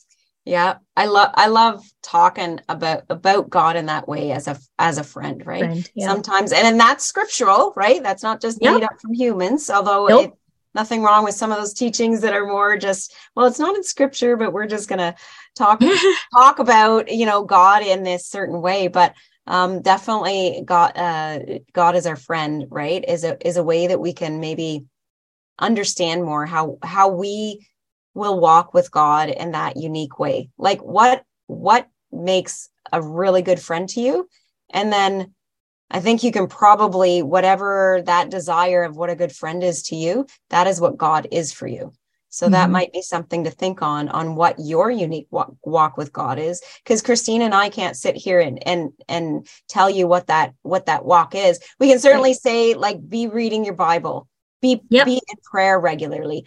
yeah 0.44 0.78
i 0.96 1.06
love 1.06 1.30
i 1.34 1.46
love 1.46 1.84
talking 2.02 2.60
about 2.68 3.04
about 3.10 3.48
god 3.48 3.76
in 3.76 3.86
that 3.86 4.08
way 4.08 4.32
as 4.32 4.48
a 4.48 4.58
as 4.78 4.98
a 4.98 5.04
friend 5.04 5.46
right 5.46 5.60
friend, 5.60 5.90
yeah. 5.94 6.06
sometimes 6.06 6.52
and, 6.52 6.66
and 6.66 6.80
that's 6.80 7.04
scriptural 7.04 7.72
right 7.76 8.02
that's 8.02 8.22
not 8.22 8.40
just 8.40 8.58
yep. 8.60 8.74
made 8.74 8.84
up 8.84 9.00
from 9.00 9.14
humans 9.14 9.70
although 9.70 10.06
nope. 10.06 10.24
it, 10.24 10.32
nothing 10.74 11.02
wrong 11.02 11.22
with 11.22 11.34
some 11.34 11.52
of 11.52 11.58
those 11.58 11.74
teachings 11.74 12.20
that 12.20 12.34
are 12.34 12.46
more 12.46 12.76
just 12.76 13.14
well 13.36 13.46
it's 13.46 13.58
not 13.58 13.76
in 13.76 13.84
scripture 13.84 14.36
but 14.36 14.52
we're 14.52 14.66
just 14.66 14.88
gonna 14.88 15.14
talk 15.54 15.80
talk 16.34 16.58
about 16.58 17.10
you 17.10 17.26
know 17.26 17.44
god 17.44 17.82
in 17.82 18.02
this 18.02 18.26
certain 18.26 18.60
way 18.60 18.88
but 18.88 19.14
um 19.46 19.80
definitely 19.80 20.62
god 20.64 20.92
uh 20.96 21.38
god 21.72 21.94
is 21.94 22.06
our 22.06 22.16
friend 22.16 22.66
right 22.68 23.04
is 23.06 23.22
a 23.22 23.46
is 23.46 23.56
a 23.56 23.64
way 23.64 23.86
that 23.86 24.00
we 24.00 24.12
can 24.12 24.40
maybe 24.40 24.84
understand 25.58 26.24
more 26.24 26.46
how 26.46 26.78
how 26.82 27.08
we 27.08 27.64
will 28.14 28.38
walk 28.38 28.74
with 28.74 28.90
God 28.90 29.28
in 29.28 29.52
that 29.52 29.76
unique 29.76 30.18
way. 30.18 30.50
Like 30.58 30.80
what 30.80 31.24
what 31.46 31.88
makes 32.10 32.68
a 32.92 33.02
really 33.02 33.42
good 33.42 33.60
friend 33.60 33.88
to 33.90 34.00
you? 34.00 34.28
And 34.70 34.92
then 34.92 35.34
I 35.90 36.00
think 36.00 36.22
you 36.22 36.32
can 36.32 36.46
probably 36.46 37.22
whatever 37.22 38.02
that 38.06 38.30
desire 38.30 38.82
of 38.82 38.96
what 38.96 39.10
a 39.10 39.16
good 39.16 39.32
friend 39.32 39.62
is 39.62 39.82
to 39.84 39.96
you, 39.96 40.26
that 40.50 40.66
is 40.66 40.80
what 40.80 40.96
God 40.96 41.28
is 41.30 41.52
for 41.52 41.66
you. 41.66 41.92
So 42.32 42.46
mm-hmm. 42.46 42.52
that 42.52 42.70
might 42.70 42.92
be 42.94 43.02
something 43.02 43.44
to 43.44 43.50
think 43.50 43.82
on 43.82 44.08
on 44.08 44.34
what 44.34 44.56
your 44.58 44.90
unique 44.90 45.26
walk, 45.30 45.54
walk 45.62 45.98
with 45.98 46.14
God 46.14 46.38
is 46.38 46.62
because 46.82 47.02
Christine 47.02 47.42
and 47.42 47.54
I 47.54 47.68
can't 47.68 47.96
sit 47.96 48.16
here 48.16 48.40
and 48.40 48.66
and 48.66 48.92
and 49.06 49.46
tell 49.68 49.90
you 49.90 50.06
what 50.06 50.28
that 50.28 50.54
what 50.62 50.86
that 50.86 51.04
walk 51.04 51.34
is. 51.34 51.60
We 51.78 51.90
can 51.90 51.98
certainly 51.98 52.30
right. 52.30 52.40
say 52.40 52.74
like 52.74 53.06
be 53.06 53.26
reading 53.26 53.66
your 53.66 53.74
Bible, 53.74 54.28
be 54.62 54.80
yep. 54.88 55.04
be 55.04 55.14
in 55.16 55.36
prayer 55.44 55.78
regularly, 55.78 56.46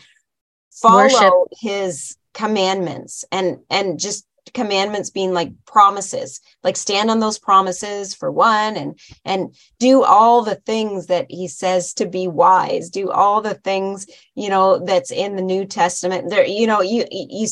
follow 0.75 1.03
Worship. 1.03 1.33
his 1.59 2.17
commandments 2.33 3.25
and 3.31 3.59
and 3.69 3.99
just 3.99 4.25
commandments 4.53 5.09
being 5.09 5.33
like 5.33 5.51
promises 5.65 6.39
like 6.63 6.77
stand 6.77 7.09
on 7.09 7.19
those 7.19 7.39
promises 7.39 8.13
for 8.13 8.31
one 8.31 8.77
and 8.77 8.99
and 9.23 9.55
do 9.79 10.03
all 10.03 10.43
the 10.43 10.55
things 10.55 11.07
that 11.07 11.25
he 11.29 11.47
says 11.47 11.93
to 11.93 12.05
be 12.05 12.27
wise 12.27 12.89
do 12.89 13.09
all 13.09 13.41
the 13.41 13.55
things 13.55 14.05
you 14.35 14.49
know 14.49 14.77
that's 14.85 15.11
in 15.11 15.35
the 15.35 15.41
new 15.41 15.65
testament 15.65 16.29
there 16.29 16.45
you 16.45 16.67
know 16.67 16.81
you 16.81 17.05
you 17.09 17.47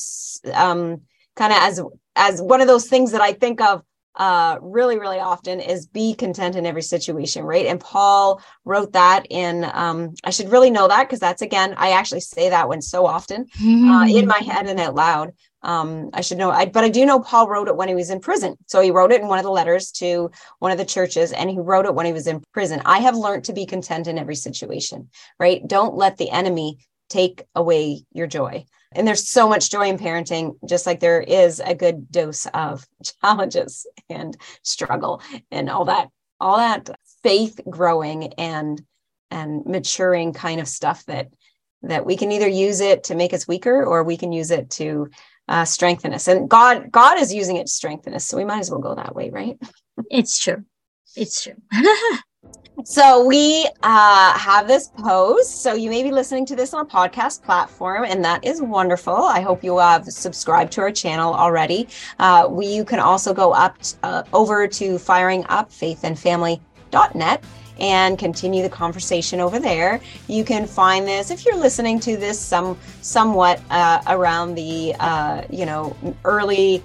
um 0.54 1.02
kind 1.36 1.52
of 1.52 1.60
as 1.62 1.82
as 2.16 2.42
one 2.42 2.62
of 2.62 2.68
those 2.68 2.88
things 2.88 3.12
that 3.12 3.22
i 3.22 3.34
think 3.34 3.60
of 3.60 3.82
uh, 4.16 4.58
really, 4.62 5.00
really 5.00 5.20
often 5.20 5.60
is 5.60 5.88
be 5.88 6.14
content 6.14 6.56
in 6.56 6.66
every 6.66 6.82
situation, 6.82 7.44
right? 7.44 7.66
And 7.66 7.80
Paul 7.80 8.42
wrote 8.64 8.94
that 8.94 9.26
in, 9.30 9.66
um, 9.74 10.14
I 10.24 10.30
should 10.30 10.52
really 10.52 10.70
know 10.70 10.88
that 10.88 11.08
because 11.08 11.20
that's 11.20 11.42
again, 11.42 11.74
I 11.78 11.92
actually 11.92 12.22
say 12.22 12.50
that 12.50 12.68
one 12.68 12.82
so 12.82 13.06
often 13.06 13.48
uh, 13.92 14.06
in 14.08 14.28
my 14.28 14.38
head 14.38 14.68
and 14.68 14.80
out 14.80 14.96
loud. 14.96 15.34
Um, 15.64 16.10
I 16.14 16.22
should 16.22 16.38
know, 16.38 16.52
I, 16.52 16.66
but 16.66 16.84
I 16.84 16.90
do 16.90 17.06
know 17.06 17.22
Paul 17.22 17.48
wrote 17.48 17.70
it 17.70 17.78
when 17.78 17.88
he 17.88 17.96
was 17.96 18.10
in 18.10 18.20
prison. 18.20 18.56
So 18.68 18.82
he 18.82 18.92
wrote 18.92 19.14
it 19.14 19.22
in 19.22 19.28
one 19.28 19.40
of 19.40 19.46
the 19.46 19.52
letters 19.52 19.92
to 19.94 20.30
one 20.60 20.72
of 20.72 20.78
the 20.78 20.86
churches 20.86 21.32
and 21.32 21.50
he 21.50 21.58
wrote 21.58 21.86
it 21.86 21.96
when 21.96 22.06
he 22.06 22.14
was 22.14 22.28
in 22.28 22.44
prison. 22.52 22.82
I 22.86 23.00
have 23.00 23.16
learned 23.16 23.46
to 23.46 23.54
be 23.54 23.66
content 23.66 24.08
in 24.08 24.18
every 24.18 24.36
situation, 24.36 25.10
right? 25.40 25.66
Don't 25.66 25.96
let 25.96 26.18
the 26.18 26.30
enemy 26.30 26.80
take 27.10 27.44
away 27.56 28.04
your 28.12 28.28
joy. 28.28 28.66
And 28.96 29.08
there's 29.08 29.30
so 29.30 29.48
much 29.48 29.70
joy 29.72 29.88
in 29.88 29.98
parenting, 29.98 30.56
just 30.68 30.86
like 30.86 31.00
there 31.00 31.22
is 31.22 31.60
a 31.60 31.76
good 31.76 32.12
dose 32.12 32.46
of 32.48 32.86
challenges 33.22 33.86
and 34.10 34.38
struggle 34.64 35.22
and 35.52 35.70
all 35.70 35.86
that, 35.86 36.10
all 36.40 36.58
that 36.58 36.90
faith 37.24 37.60
growing 37.70 38.34
and 38.34 38.82
and 39.32 39.66
maturing 39.66 40.32
kind 40.32 40.60
of 40.60 40.68
stuff 40.68 41.04
that 41.06 41.30
that 41.82 42.06
we 42.06 42.16
can 42.16 42.32
either 42.32 42.48
use 42.48 42.80
it 42.82 43.06
to 43.06 43.16
make 43.16 43.34
us 43.34 43.48
weaker 43.48 43.84
or 43.84 44.04
we 44.04 44.16
can 44.16 44.32
use 44.32 44.52
it 44.52 44.70
to 44.70 45.10
uh, 45.48 45.66
strengthen 45.66 46.14
us. 46.14 46.28
And 46.28 46.50
God, 46.50 46.92
God 46.92 47.20
is 47.20 47.34
using 47.34 47.58
it 47.58 47.68
to 47.68 47.72
strengthen 47.72 48.14
us. 48.14 48.26
So 48.26 48.38
we 48.38 48.46
might 48.46 48.60
as 48.60 48.72
well 48.72 48.80
go 48.80 48.96
that 48.96 49.16
way, 49.16 49.30
right? 49.30 49.58
It's 50.10 50.40
true. 50.40 50.64
It's 51.16 51.44
true. 51.44 51.56
So 52.86 53.26
we 53.26 53.68
uh, 53.84 54.38
have 54.38 54.68
this 54.68 54.90
post. 54.98 55.62
So 55.62 55.74
you 55.74 55.90
may 55.90 56.04
be 56.04 56.12
listening 56.12 56.46
to 56.48 56.56
this 56.56 56.74
on 56.74 56.86
a 56.86 56.90
podcast 56.90 57.42
platform, 57.44 58.04
and 58.04 58.26
that 58.26 58.44
is 58.44 58.62
wonderful. 58.62 59.16
I 59.16 59.40
hope 59.42 59.64
you 59.64 59.78
have 59.78 60.06
subscribed 60.06 60.74
to 60.74 60.82
our 60.82 60.92
channel 60.92 61.34
already. 61.34 61.88
Uh, 62.20 62.48
we, 62.50 62.66
you 62.66 62.84
can 62.84 63.00
also 63.00 63.34
go 63.34 63.54
up 63.54 63.78
uh, 64.02 64.24
over 64.34 64.68
to 64.68 64.96
firingupfaithandfamily.net 64.96 67.44
and 67.80 68.20
continue 68.20 68.62
the 68.62 68.70
conversation 68.70 69.40
over 69.40 69.60
there. 69.60 70.02
You 70.28 70.44
can 70.44 70.68
find 70.68 71.08
this 71.08 71.32
if 71.32 71.46
you're 71.46 71.58
listening 71.58 72.02
to 72.02 72.18
this 72.18 72.38
some 72.40 72.78
somewhat 73.02 73.62
uh, 73.70 74.02
around 74.08 74.56
the 74.56 74.94
uh, 75.00 75.44
you 75.50 75.66
know 75.66 75.96
early 76.26 76.84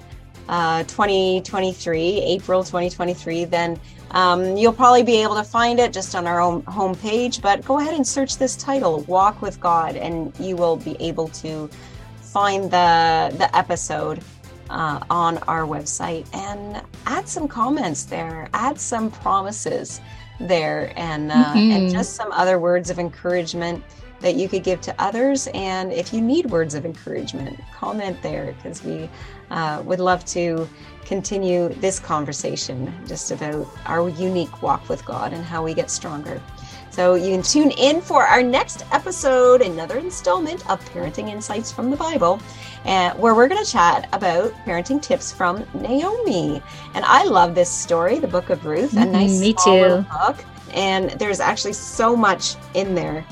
uh, 0.48 0.84
2023, 0.84 2.22
April 2.22 2.64
2023, 2.64 3.44
then 3.44 3.78
um, 4.12 4.56
you'll 4.56 4.72
probably 4.72 5.02
be 5.02 5.22
able 5.22 5.34
to 5.36 5.44
find 5.44 5.78
it 5.78 5.92
just 5.92 6.14
on 6.14 6.26
our 6.26 6.40
own 6.40 6.62
homepage, 6.62 7.42
but 7.42 7.64
go 7.64 7.78
ahead 7.78 7.94
and 7.94 8.06
search 8.06 8.38
this 8.38 8.56
title, 8.56 9.00
Walk 9.02 9.42
with 9.42 9.60
God, 9.60 9.96
and 9.96 10.32
you 10.38 10.56
will 10.56 10.76
be 10.76 10.96
able 11.00 11.28
to 11.28 11.68
find 12.20 12.64
the, 12.64 13.34
the 13.36 13.50
episode 13.56 14.20
uh, 14.70 15.00
on 15.10 15.38
our 15.48 15.62
website 15.62 16.26
and 16.34 16.82
add 17.06 17.28
some 17.28 17.48
comments 17.48 18.04
there, 18.04 18.48
add 18.54 18.78
some 18.78 19.10
promises 19.10 20.00
there, 20.40 20.92
and, 20.96 21.32
uh, 21.32 21.34
mm-hmm. 21.34 21.70
and 21.70 21.90
just 21.90 22.14
some 22.14 22.30
other 22.32 22.58
words 22.58 22.90
of 22.90 22.98
encouragement 22.98 23.82
that 24.20 24.34
you 24.34 24.48
could 24.48 24.64
give 24.64 24.80
to 24.82 24.94
others. 24.98 25.48
And 25.54 25.92
if 25.92 26.12
you 26.12 26.20
need 26.20 26.46
words 26.46 26.74
of 26.74 26.84
encouragement, 26.84 27.58
comment 27.72 28.20
there 28.22 28.52
because 28.52 28.82
we 28.82 29.08
uh, 29.50 29.82
would 29.84 30.00
love 30.00 30.24
to 30.26 30.68
continue 31.04 31.68
this 31.80 31.98
conversation 31.98 32.92
just 33.06 33.30
about 33.30 33.66
our 33.86 34.08
unique 34.10 34.62
walk 34.62 34.88
with 34.88 35.04
God 35.04 35.32
and 35.32 35.44
how 35.44 35.62
we 35.64 35.72
get 35.72 35.90
stronger. 35.90 36.40
So 36.90 37.14
you 37.14 37.30
can 37.30 37.42
tune 37.42 37.70
in 37.70 38.00
for 38.00 38.26
our 38.26 38.42
next 38.42 38.84
episode, 38.90 39.62
another 39.62 39.98
installment 39.98 40.68
of 40.68 40.84
Parenting 40.90 41.28
Insights 41.28 41.70
from 41.70 41.90
the 41.90 41.96
Bible, 41.96 42.40
uh, 42.86 43.12
where 43.14 43.36
we're 43.36 43.46
going 43.46 43.64
to 43.64 43.70
chat 43.70 44.08
about 44.12 44.52
parenting 44.66 45.00
tips 45.00 45.32
from 45.32 45.64
Naomi. 45.74 46.60
And 46.94 47.04
I 47.04 47.22
love 47.24 47.54
this 47.54 47.70
story, 47.70 48.18
the 48.18 48.26
Book 48.26 48.50
of 48.50 48.66
Ruth, 48.66 48.94
a 48.94 48.96
mm-hmm, 48.96 49.12
nice 49.12 49.40
me 49.40 49.54
too. 49.64 50.04
book. 50.26 50.44
And 50.74 51.10
there's 51.12 51.38
actually 51.38 51.74
so 51.74 52.16
much 52.16 52.56
in 52.74 52.96
there 52.96 53.24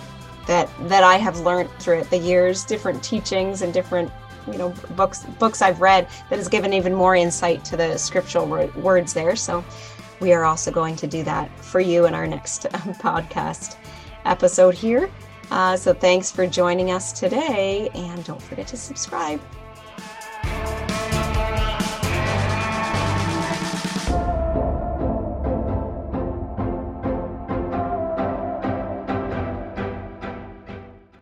that 0.46 0.68
that 0.88 1.02
I 1.02 1.16
have 1.16 1.40
learned 1.40 1.70
through 1.78 2.00
it, 2.00 2.10
the 2.10 2.18
years, 2.18 2.64
different 2.64 3.02
teachings 3.02 3.62
and 3.62 3.72
different 3.72 4.10
you 4.50 4.58
know 4.58 4.70
books 4.90 5.24
books 5.38 5.62
I've 5.62 5.80
read 5.80 6.08
that 6.30 6.36
has 6.36 6.48
given 6.48 6.72
even 6.72 6.94
more 6.94 7.16
insight 7.16 7.64
to 7.66 7.76
the 7.76 7.96
scriptural 7.96 8.46
words 8.46 9.12
there. 9.12 9.36
So 9.36 9.64
we 10.20 10.32
are 10.32 10.44
also 10.44 10.70
going 10.70 10.96
to 10.96 11.06
do 11.06 11.22
that 11.24 11.50
for 11.62 11.80
you 11.80 12.06
in 12.06 12.14
our 12.14 12.26
next 12.26 12.66
um, 12.74 12.94
podcast 12.94 13.76
episode 14.24 14.74
here. 14.74 15.10
Uh, 15.50 15.76
so 15.76 15.92
thanks 15.92 16.30
for 16.30 16.46
joining 16.46 16.90
us 16.90 17.12
today, 17.12 17.88
and 17.94 18.24
don't 18.24 18.42
forget 18.42 18.66
to 18.68 18.76
subscribe. 18.76 19.40